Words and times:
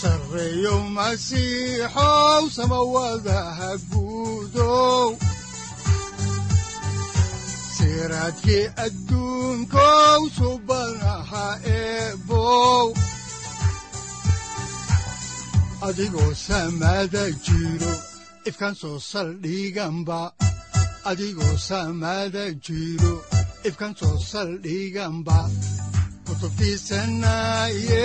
sareyow 0.00 0.80
masiixow 0.96 2.42
samawadaha 2.56 3.70
guudow 3.90 5.08
siraadkii 7.76 8.64
adduunkow 8.84 10.20
adigoo 21.10 21.56
samada 21.68 22.44
jiro 22.66 23.14
ifkan 23.68 23.92
soo 24.00 24.16
saldhiganba 24.30 25.38
kutubtiisanaye 26.26 28.04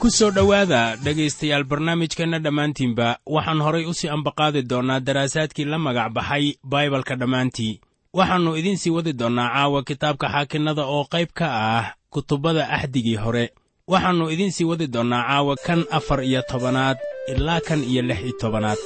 ku 0.00 0.08
soo 0.10 0.30
dhowaada 0.30 0.96
dhegaystayaal 1.04 1.64
barnaamijkeenna 1.70 2.38
dhammaantiinba 2.44 3.08
waxaan 3.26 3.60
horay 3.66 3.84
u 3.90 3.94
sii 3.98 4.08
ambaqaadi 4.16 4.62
doonnaa 4.70 5.00
daraasaadkii 5.06 5.64
la 5.72 5.78
magac 5.78 6.12
baxay 6.16 6.44
baibalka 6.62 7.14
dhammaantii. 7.20 7.80
Waxaannu 8.18 8.56
idiin 8.56 8.78
sii 8.78 8.90
wadi 8.96 9.12
doonnaa 9.12 9.48
caawa 9.54 9.82
kitaabka 9.88 10.26
xaakinnada 10.34 10.84
oo 10.94 11.04
qayb 11.12 11.28
ka 11.38 11.46
ah 11.50 11.86
kutubbada 12.10 12.68
axdigii 12.76 13.16
hore. 13.24 13.44
Waxaannu 13.92 14.30
idiin 14.30 14.52
sii 14.52 14.64
wadi 14.70 14.86
doonnaa 14.86 15.22
caawa 15.28 15.56
kan 15.66 15.80
afar 15.90 16.20
iyo 16.24 16.42
tobanaad 16.50 16.98
ilaa 17.32 17.60
kan 17.60 17.80
iyo 17.84 18.02
lix 18.02 18.20
iyo 18.22 18.32
tobanaad 18.40 18.78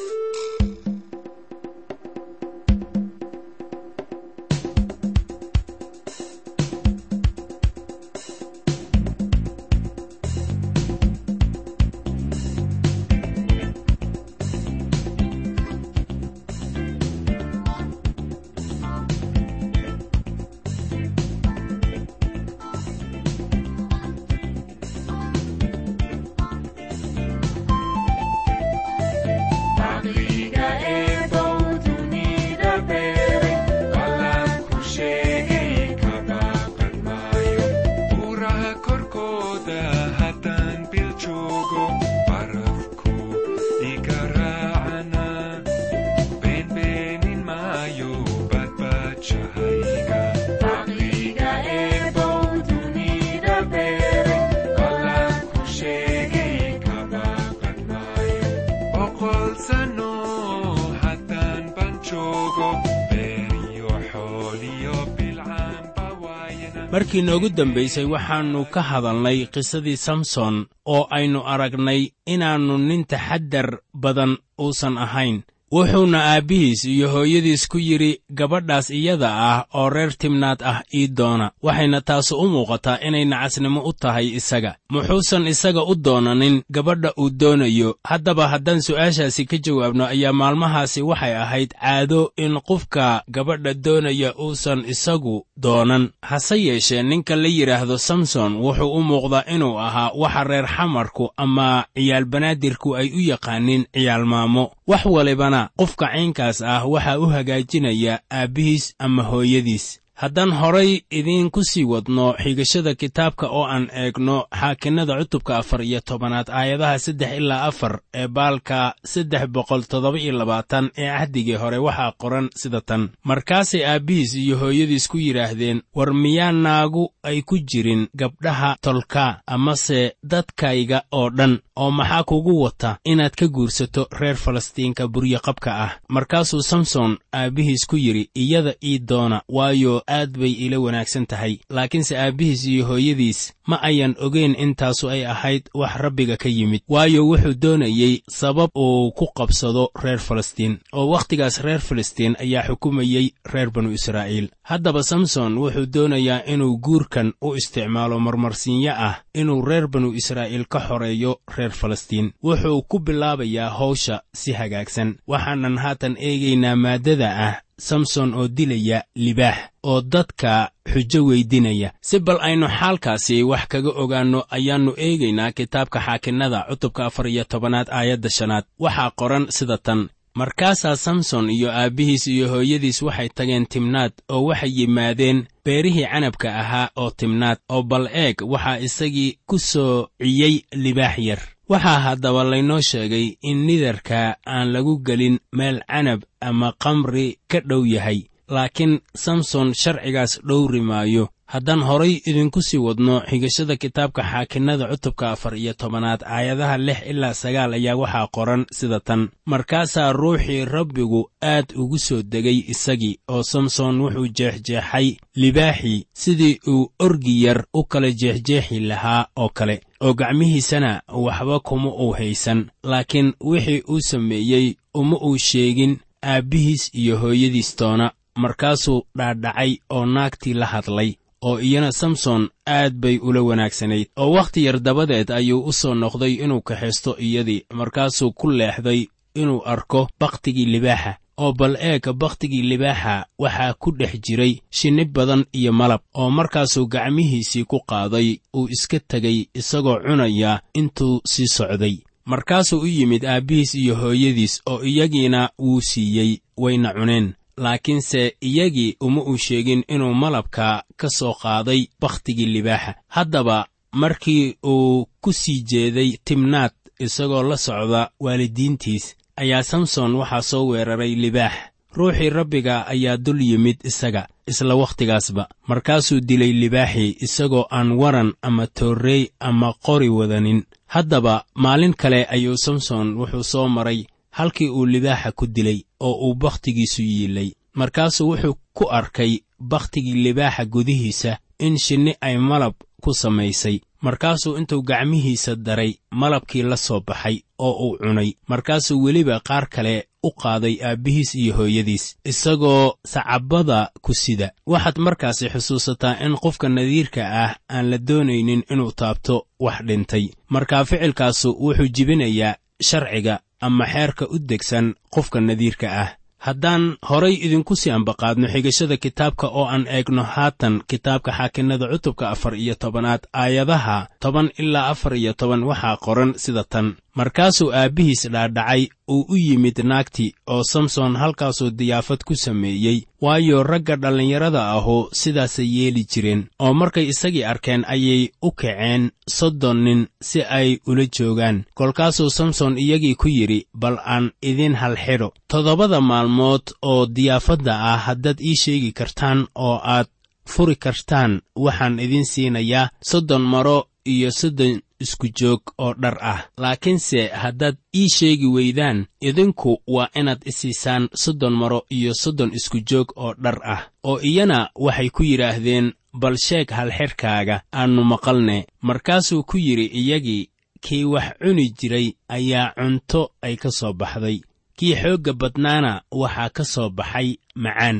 markii 67.12 67.26
noogu 67.28 67.48
dambaysay 67.48 68.04
waxaannu 68.04 68.64
ka 68.72 68.80
hadalnay 68.82 69.38
qisadii 69.54 69.96
samson 69.96 70.66
oo 70.86 71.06
aynu 71.10 71.40
aragnay 71.52 72.08
inaannu 72.26 72.78
nin 72.78 73.04
taxaddar 73.04 73.68
badan 74.02 74.32
uusan 74.58 74.96
ahayn 74.98 75.42
wuxuuna 75.72 76.18
aabbihiis 76.24 76.84
iyo 76.84 77.08
hooyadiis 77.08 77.68
ku 77.68 77.78
yidhi 77.78 78.20
gabadhaas 78.30 78.90
iyada 78.90 79.30
ah 79.34 79.64
oo 79.74 79.88
reer 79.90 80.12
timnaad 80.18 80.60
ah 80.62 80.82
ii 80.94 81.08
doona 81.08 81.50
waxayna 81.62 82.00
taasu 82.00 82.36
u 82.36 82.48
muuqataa 82.48 82.98
inay 83.00 83.24
nacasnimo 83.24 83.80
u 83.80 83.92
tahay 83.92 84.26
isaga. 84.36 84.76
Muxuusan 84.92 85.46
isaga 85.48 85.82
u 85.84 85.94
doonanin 85.94 86.62
gabadha 86.70 87.12
uu 87.18 87.30
doonayo. 87.30 87.96
Haddaba 88.04 88.48
haddaan 88.48 88.82
su'aashaasi 88.82 89.44
ka 89.46 89.56
jawaabno 89.64 90.04
ayaa 90.06 90.32
maalmahaasi 90.32 91.02
waxay 91.02 91.34
ahayd 91.36 91.70
caado 91.80 92.32
in 92.36 92.60
qofka 92.60 93.22
gabadha 93.28 93.74
doonaya 93.74 94.34
uusan 94.36 94.84
isagu 94.84 95.46
doonan. 95.56 96.10
Hase 96.22 96.56
yeeshee 96.64 97.02
ninka 97.02 97.36
la 97.36 97.48
yidhaahdo 97.48 97.98
samson 97.98 98.56
wuxuu 98.60 98.92
u 98.92 99.00
muuqdaa 99.02 99.44
inuu 99.54 99.78
ahaa 99.80 100.10
waxa 100.14 100.44
reer 100.44 100.66
xamarku 100.76 101.30
ama 101.36 101.84
ciyaalbanaadirku 101.96 102.96
ay 102.96 103.08
u 103.16 103.20
yaqaaniin 103.30 103.84
ciyaalmaamo. 103.94 104.70
Wax 104.86 105.04
walibana 105.06 105.61
qofka 105.78 106.06
caynkaas 106.12 106.58
ah 106.62 106.82
waxaa 106.92 107.18
u 107.18 107.26
hagaajinaya 107.34 108.20
aabbihiis 108.30 108.94
ama 108.98 109.22
hooyadiis 109.22 109.86
haddaan 110.14 110.50
horay 110.52 111.00
idiinku 111.10 111.64
sii 111.64 111.84
wadno 111.84 112.34
xigashada 112.42 112.94
kitaabka 112.94 113.46
oo 113.48 113.64
aan 113.64 113.88
eegno 113.94 114.46
xaakinnada 114.60 115.18
cutubka 115.18 115.56
afar 115.58 115.82
iyo 115.82 116.00
tobanaad 116.00 116.48
aayadaha 116.50 116.98
saddex 116.98 117.32
ilaa 117.36 117.64
afar 117.64 118.00
ee 118.14 118.28
baalka 118.28 118.94
saddex 119.04 119.46
boqol 119.48 119.82
toddoba 119.82 120.18
iyo 120.18 120.32
labaatan 120.32 120.90
ee 120.98 121.08
ahdigii 121.08 121.54
hore 121.56 121.78
waxaa 121.78 122.12
qoran 122.18 122.48
sida 122.56 122.80
tan. 122.80 123.08
Markaasay 123.24 123.84
aabbihiis 123.86 124.34
iyo 124.34 124.56
hooyadiis 124.58 125.08
ku 125.08 125.18
yidhaahdeen 125.18 125.82
war 125.94 126.14
miyaa 126.14 126.52
naagu 126.52 127.12
ay 127.22 127.42
ku 127.42 127.58
jirin 127.58 128.08
gabdhaha 128.16 128.76
tolka 128.80 129.40
amase 129.46 130.12
dadkayga 130.22 131.02
oo 131.12 131.30
dhan 131.30 131.58
oo 131.76 131.90
maxaa 131.90 132.22
kugu 132.24 132.62
wata 132.62 132.98
inaad 133.04 133.34
ka 133.34 133.46
guursato 133.48 134.06
reer 134.20 134.36
falastiinka 134.36 135.08
buryoqabka 135.08 135.70
ah? 135.84 135.90
Markaasuu 136.08 136.62
samson 136.62 137.18
aabbihiis 137.32 137.86
ku 137.86 137.96
yidhi 137.96 138.30
iyada 138.34 138.74
ii 138.84 138.98
doona 138.98 139.42
waayo 139.48 140.01
aad 140.08 140.38
bay 140.38 140.52
ila 140.66 140.78
wanaagsan 140.80 141.26
tahay. 141.26 141.58
Laakiinse 141.70 142.18
aabbihiis 142.18 142.64
iyo 142.66 142.86
hooyadiis 142.86 143.52
ma 143.66 143.78
ayan 143.82 144.14
ogeyn 144.18 144.54
intaasu 144.58 145.10
ay 145.10 145.26
ahayd 145.26 145.68
wax 145.74 145.96
rabbiga 145.96 146.36
ka 146.36 146.48
yimid. 146.48 146.82
Waayo 146.88 147.26
wuxuu 147.28 147.54
doonayey 147.54 148.22
sabab 148.28 148.70
uu 148.76 149.10
ku 149.12 149.26
qabsado 149.34 149.90
reer 150.02 150.18
falastiin 150.18 150.78
oo 150.92 151.06
wakhtigaas 151.10 151.60
reer 151.60 151.80
falastiin 151.80 152.36
ayaa 152.40 152.66
xukumayey 152.68 153.30
reer 153.52 153.70
banu 153.70 153.92
israa'iil. 153.92 154.48
Haddaba 154.62 155.02
samson 155.02 155.58
wuxuu 155.58 155.86
doonayaa 155.86 156.42
inuu 156.46 156.78
guurkan 156.78 157.32
u 157.42 157.54
isticmaalo 157.54 158.18
marmarsiinyo 158.20 158.92
ah 158.96 159.22
inuu 159.34 159.62
reer 159.64 159.86
banu 159.88 160.12
israa'iil 160.14 160.64
ka 160.68 160.80
xoreeyo 160.88 161.40
reer 161.56 161.70
falastiin. 161.70 162.32
Wuxuu 162.42 162.82
ku 162.88 162.98
bilaabayaa 162.98 163.70
hawsha 163.70 164.22
si 164.34 164.52
hagaagsan. 164.52 165.16
Waxaanan 165.26 165.78
haatan 165.78 166.16
eegaynaa 166.18 166.76
maaddada 166.76 167.28
ah 167.46 167.54
samson 167.78 168.34
oo 168.34 168.48
dilaya 168.48 169.04
libaax 169.16 169.58
oo 169.82 170.00
dadka 170.00 170.70
xujo 170.92 171.24
weydinaya. 171.24 171.92
Si 172.00 172.18
bal 172.18 172.38
aynu 172.40 172.68
xaalkaasi 172.68 173.42
wax 173.42 173.66
kaga 173.68 173.90
ogaanno 174.02 174.44
ayaannu 174.50 174.92
eegaynaa 174.96 175.52
kitaabka 175.52 176.00
xaakinnada 176.00 176.66
cutubka 176.70 177.06
afar 177.06 177.26
iyo 177.28 177.44
tobanaad 177.44 177.88
aayadda 177.90 178.30
shanaad. 178.30 178.64
Waxaa 178.78 179.10
qoran 179.10 179.46
sida 179.50 179.78
tan 179.78 180.08
markaasaa 180.34 180.96
samson 180.96 181.50
iyo 181.50 181.70
aabbihiis 181.72 182.26
iyo 182.26 182.48
hooyadiis 182.48 183.02
waxay 183.02 183.28
tageen 183.28 183.66
timnaad 183.66 184.12
oo 184.28 184.44
waxay 184.44 184.70
yimaadeen 184.78 185.46
beerihii 185.64 186.06
canabka 186.12 186.48
ahaa 186.60 186.88
oo 186.96 187.10
timnaad 187.10 187.58
oo 187.68 187.82
bal 187.82 188.06
eeg 188.12 188.36
waxaa 188.52 188.78
isagii 188.78 189.38
ku 189.46 189.58
soo 189.58 190.06
ciyey 190.22 190.54
libaax 190.72 191.18
yar 191.18 191.38
waxaa 191.70 191.98
haddaba 192.06 192.44
laynoo 192.44 192.80
sheegay 192.80 193.26
in 193.42 193.58
nidarka 193.66 194.36
aan 194.46 194.72
lagu 194.74 194.98
gelin 195.06 195.38
meel 195.52 195.78
canab 195.88 196.20
ama 196.40 196.72
kamri 196.82 197.38
ka 197.50 197.60
dhow 197.60 197.84
yahay 197.86 198.20
laakiin 198.54 198.94
samson 199.24 199.68
sharcigaas 199.74 200.32
dhowri 200.48 200.80
maayo 200.90 201.28
haddaan 201.52 201.82
horay 201.88 202.14
idinku 202.30 202.60
sii 202.62 202.78
wadno 202.86 203.14
xigashada 203.30 203.76
kitaabka 203.76 204.22
xaakinnada 204.30 204.84
cutubka 204.92 205.30
afar 205.34 205.54
iyo 205.56 205.72
tobanaad 205.80 206.20
aayadaha 206.34 206.76
lix 206.86 206.98
ilaa 207.10 207.34
sagaal 207.42 207.72
ayaa 207.78 207.96
waxaa 208.02 208.26
qoran 208.36 208.62
sida 208.78 209.00
tan. 209.00 209.28
Markaasaa 209.46 210.12
ruuxii 210.12 210.64
rabbigu 210.64 211.20
aad 211.52 211.66
ugu 211.76 211.98
soo 211.98 212.22
degay 212.32 212.58
isagii 212.72 213.18
oo 213.28 213.42
samson 213.42 214.00
wuxuu 214.00 214.28
jeexjeexay 214.38 215.08
libaaxii 215.34 216.06
sidii 216.22 216.58
uu 216.68 216.90
orgi 216.98 217.34
yar 217.44 217.64
u 217.74 217.84
kala 217.84 218.10
jeexjeexi 218.20 218.80
lahaa 218.80 219.26
oo 219.36 219.48
kale 219.48 219.80
oo 220.00 220.14
gacmihiisana 220.14 221.02
waxba 221.24 221.60
kuma 221.60 221.90
uu 222.02 222.12
haysan. 222.12 222.70
Laakiin 222.82 223.32
wixii 223.40 223.82
uu 223.88 224.00
sameeyey 224.00 224.74
uma 224.94 225.16
uu 225.26 225.38
sheegin 225.38 225.98
aabbihiis 226.24 226.90
iyo 226.94 227.18
hooyadiis 227.18 227.76
toona 227.76 228.10
markaasuu 228.36 229.02
dhaadhacay 229.18 229.76
oo 229.90 230.06
naagtii 230.06 230.54
la 230.54 230.66
hadlay 230.66 231.14
oo 231.42 231.58
iyana 231.60 231.92
samson 231.92 232.48
aad 232.66 232.94
bay 232.94 233.18
ula 233.18 233.42
wanaagsanayd. 233.42 234.06
Oo 234.16 234.30
wakhti 234.32 234.64
yar 234.64 234.80
dabadeed 234.80 235.30
ayuu 235.30 235.64
u 235.64 235.72
soo 235.72 235.94
noqday 235.94 236.34
inuu 236.44 236.60
kaxaysto 236.60 237.16
iyadii 237.18 237.64
markaasuu 237.74 238.32
ku 238.32 238.50
leexday 238.50 239.06
inuu 239.34 239.62
arko 239.64 240.08
bakhtigii 240.20 240.64
libaaxa. 240.66 241.16
Oo 241.36 241.52
bal 241.52 241.76
eeg 241.80 242.12
bakhtigii 242.14 242.62
libaaxa 242.62 243.26
waxaa 243.38 243.74
ku 243.74 243.90
dhex 243.98 244.20
jiray 244.20 244.60
shinni 244.70 245.04
badan 245.04 245.44
iyo 245.52 245.72
malab 245.72 246.00
oo 246.14 246.30
markaasuu 246.30 246.86
gacmihiisii 246.86 247.64
ku 247.64 247.80
qaaday 247.88 248.38
uu 248.56 248.68
iska 248.68 249.00
tegay 249.00 249.46
isagoo 249.54 249.98
cunaya 250.06 250.60
intuu 250.74 251.20
sii 251.26 251.46
socday. 251.46 251.96
Markaasuu 252.24 252.80
u 252.80 252.86
yimid 252.86 253.24
aabbihiis 253.24 253.74
iyo 253.74 253.94
hooyadiis 253.96 254.62
oo 254.66 254.82
iyagiina 254.84 255.50
wuu 255.58 255.80
siiyey 255.80 256.38
wayna 256.56 256.92
cuneen 256.94 257.34
laakiinse 257.56 258.36
iyagii 258.40 258.96
uma 259.00 259.22
uu 259.22 259.36
sheegin 259.36 259.84
inuu 259.88 260.14
malabka 260.14 260.82
ka 260.96 261.08
soo 261.10 261.34
qaaday 261.42 261.86
bakhtigii 262.00 262.46
libaaxa. 262.46 262.94
Haddaba 263.08 263.66
markii 263.92 264.56
uu 264.66 265.06
ku 265.20 265.32
sii 265.32 265.62
jeeday 265.70 266.16
timnaad 266.24 266.72
isagoo 266.98 267.42
la 267.42 267.56
socda 267.56 268.10
waalidiintiis 268.20 269.16
ayaa 269.36 269.62
samson 269.62 270.14
waxaa 270.14 270.42
soo 270.42 270.66
weeraray 270.66 271.14
libaax. 271.14 271.52
Ruuxii 271.96 272.30
rabbiga 272.30 272.86
ayaa 272.86 273.16
dul 273.16 273.40
yimid 273.42 273.76
isaga 273.84 274.26
isla 274.46 274.74
wakhtigaasba. 274.74 275.48
Markaasuu 275.68 276.20
dilay 276.20 276.52
libaaxii 276.52 277.16
isagoo 277.20 277.66
aan 277.70 277.92
waran 277.92 278.32
ama 278.42 278.66
toorrey 278.66 279.28
ama 279.40 279.74
qori 279.86 280.08
wadanin. 280.08 280.64
Haddaba 280.86 281.44
maalin 281.54 281.94
kale 281.94 282.24
ayuu 282.24 282.56
samson 282.56 283.16
wuxuu 283.18 283.42
soo 283.44 283.68
maray 283.68 284.04
halkii 284.38 284.68
uu 284.68 284.86
libaaxa 284.86 285.32
ku 285.32 285.46
dilay 285.46 285.78
oo 286.00 286.14
uu 286.28 286.34
bakhtigiisu 286.34 287.02
yiilay. 287.02 287.50
Markaasuu 287.74 288.28
wuxuu 288.30 288.54
ku 288.76 288.84
arkay 288.90 289.32
bakhtigii 289.60 290.14
libaaxa 290.24 290.64
gudihiisa 290.64 291.38
in 291.58 291.78
shinni 291.78 292.12
ay 292.20 292.36
malab 292.36 292.74
ku 293.02 293.14
samaysay. 293.14 293.80
Markaasuu 294.02 294.56
intuu 294.58 294.82
gacmihiisa 294.82 295.56
daray 295.56 295.92
malabkii 296.10 296.62
la 296.62 296.76
soo 296.76 297.00
baxay 297.06 297.36
oo 297.58 297.72
uu 297.88 297.98
cunay. 297.98 298.32
Markaasuu 298.48 299.02
weliba 299.04 299.40
qaar 299.40 299.66
kale 299.68 300.08
u 300.22 300.30
qaaday 300.42 300.76
aabbihiis 300.84 301.34
iyo 301.34 301.54
hooyadiis 301.56 302.16
isagoo 302.24 302.94
sacabbada 303.04 303.90
ku 304.02 304.14
sida. 304.14 304.50
Waxaad 304.66 304.98
markaasi 304.98 305.48
xusuusataa 305.48 306.18
in 306.26 306.34
qofka 306.36 306.68
nadiirka 306.68 307.22
ah 307.44 307.52
aan 307.70 307.90
la 307.90 307.98
doonaynin 307.98 308.62
inuu 308.70 308.92
taabto 308.92 309.46
wax 309.60 309.78
dhintay. 309.86 310.28
Markaa 310.48 310.84
ficilkaasu 310.84 311.48
wuxuu 311.64 311.88
jibinayaa 311.94 312.56
sharciga 312.82 313.40
ama 313.66 313.84
xeerka 313.92 314.24
u 314.34 314.36
degsan 314.50 314.86
qofka 315.14 315.38
nadiirka 315.40 315.88
ah. 316.02 316.10
Haddaan 316.46 316.84
horay 317.08 317.34
idinku 317.46 317.74
sii 317.80 317.90
ambaqaadno 317.98 318.46
xigashada 318.52 318.96
kitaabka 319.04 319.46
oo 319.58 319.66
aan 319.74 319.84
eegno 319.96 320.22
haatan 320.34 320.74
kitaabka 320.90 321.30
xaakinnada 321.38 321.86
cutubka 321.92 322.24
afar 322.34 322.54
iyo 322.62 322.74
tobanaad 322.82 323.22
aayadaha 323.42 323.98
toban 324.22 324.48
ilaa 324.58 324.88
afar 324.92 325.14
iyo 325.14 325.32
toban 325.40 325.62
waxaa 325.70 325.96
qoran 326.04 326.30
sida 326.42 326.64
tan 326.72 326.86
markaasuu 327.14 327.72
aabbihiis 327.72 328.28
dhaadhacay 328.32 328.86
uu 329.08 329.24
u 329.28 329.36
yimid 329.36 329.78
naagtii 329.84 330.32
oo 330.46 330.62
samson 330.64 331.16
halkaasuu 331.16 331.70
diyaafad 331.70 332.20
ku 332.26 332.34
sameeyey. 332.36 333.00
Waayo 333.20 333.62
ragga 333.62 333.96
dhallinyarada 333.96 334.62
ahu 334.70 335.08
sidaasay 335.12 335.68
yeeli 335.76 336.04
jireen 336.04 336.46
oo 336.58 336.74
markay 336.74 337.06
isagii 337.08 337.44
arkeen 337.44 337.84
ayay 337.88 338.28
u 338.42 338.50
kaceen 338.52 339.10
soddon 339.28 339.84
nin 339.84 340.06
si 340.20 340.42
ay 340.42 340.78
ula 340.86 341.04
joogaan. 341.18 341.64
Kolkaasuu 341.74 342.30
samson 342.30 342.78
iyagii 342.78 343.14
ku 343.14 343.28
yidhi 343.28 343.66
bal 343.74 343.96
aan 344.04 344.30
idin 344.42 344.74
halxidho 344.74 345.32
toddobada 345.48 346.00
maalmood 346.00 346.62
oo 346.82 347.06
diyaafadda 347.06 347.72
ah 347.92 347.98
haddaad 348.06 348.40
ii 348.40 348.56
sheegi 348.62 348.92
kartaan 348.92 349.46
oo 349.54 349.80
aad 349.84 350.06
furi 350.48 350.76
kartaan 350.76 351.40
waxaan 351.56 352.00
idin 352.00 352.24
siinayaa 352.24 352.90
soddon 353.10 353.42
maro 353.42 353.86
iyo 354.06 354.30
soddon 354.30 354.80
isku 355.04 355.26
joog 355.38 355.62
oo 355.78 355.94
dhar 356.02 356.16
ah. 356.32 356.40
Laakiinse 356.62 357.20
haddaad 357.42 357.76
ii 358.00 358.08
sheegi 358.08 358.46
weydaan 358.46 359.06
idinku 359.20 359.70
waa 359.94 360.08
inaad 360.14 360.42
isiisaan 360.50 361.08
soddon 361.22 361.52
maro 361.60 361.80
iyo 361.90 362.12
soddon 362.22 362.50
isku 362.58 362.78
joog 362.90 363.08
oo 363.16 363.34
dhar 363.42 363.58
ah 363.74 363.82
oo 364.04 364.18
iyana 364.30 364.58
waxay 364.84 365.10
ku 365.10 365.22
yidhaahdeen 365.30 365.92
bal 366.20 366.36
sheeg 366.46 366.70
halxidhkaaga 366.70 367.56
aannu 367.72 368.02
maqalne. 368.04 368.66
Markaasuu 368.82 369.42
ku 369.42 369.56
yidhi 369.58 369.86
iyagii 370.00 370.48
kii 370.84 371.04
wax 371.04 371.26
cuni 371.42 371.70
jiray 371.78 372.08
ayaa 372.28 372.74
cunto 372.76 373.30
ay 373.42 373.56
ka 373.56 373.70
soo 373.70 373.92
baxday. 373.92 374.40
Kii 374.76 374.94
xoogga 375.00 375.32
badnaana 375.32 376.02
waxaa 376.10 376.48
ka 376.56 376.64
soo 376.64 376.88
baxay 376.90 377.28
macaan. 377.54 377.98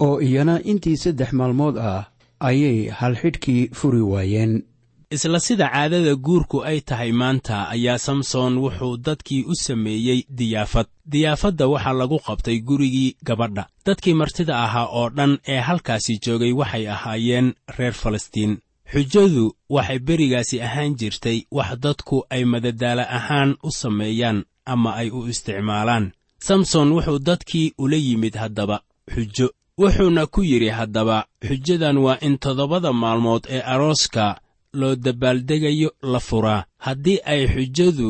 Oo 0.00 0.20
iyana 0.20 0.60
intii 0.70 0.96
saddex 0.96 1.32
maalmood 1.32 1.76
ah 1.78 2.04
ayay 2.40 2.88
halxidhkii 2.98 3.70
furi 3.74 4.00
waayeen 4.00 4.62
isla 5.10 5.40
sida 5.40 5.68
caadada 5.72 6.14
guurku 6.14 6.64
ay 6.64 6.80
tahay 6.80 7.12
maanta 7.12 7.68
ayaa 7.68 7.98
samson 7.98 8.58
wuxuu 8.58 8.96
dadkii 8.96 9.44
u 9.48 9.54
sameeyey 9.54 10.22
diyaafad. 10.28 10.86
Diyaafadda 11.06 11.66
waxaa 11.66 11.92
lagu 11.92 12.18
qabtay 12.18 12.58
gurigii 12.60 13.16
gabadha. 13.24 13.66
Dadkii 13.86 14.14
martida 14.14 14.62
ahaa 14.64 14.86
oo 14.92 15.08
dhan 15.10 15.38
ee 15.48 15.60
halkaasi 15.60 16.18
joogay 16.24 16.52
waxay 16.52 16.88
ahaayeen 16.88 17.54
reer 17.78 17.92
falastiin. 17.92 18.58
Xujadu 18.92 19.54
waxay 19.70 19.98
berigaasi 19.98 20.62
ahaan 20.62 20.94
jirtay 20.96 21.42
wax 21.50 21.78
dadku 21.80 22.24
ay 22.30 22.44
madadaalo 22.44 23.02
ahaan 23.02 23.56
u 23.62 23.70
sameeyaan 23.70 24.44
ama 24.66 24.94
ay 24.94 25.10
u 25.10 25.26
isticmaalaan. 25.26 26.12
Samson 26.38 26.92
wuxuu 26.92 27.18
dadkii 27.18 27.72
ula 27.78 27.96
yimid 27.96 28.34
haddaba 28.36 28.80
xujo. 29.14 29.48
Wuxuuna 29.78 30.26
ku 30.26 30.42
yidhi 30.42 30.68
haddaba 30.68 31.24
xujadan 31.48 31.96
waa 31.98 32.18
in 32.20 32.38
toddobada 32.38 32.92
maalmood 32.92 33.44
ee 33.48 33.60
arooska 33.60 34.40
loo 34.80 34.94
dabbaaldegayo 35.04 35.90
la 36.12 36.20
furaa. 36.28 36.64
Haddii 36.86 37.18
ay 37.32 37.42
xujadu 37.54 38.08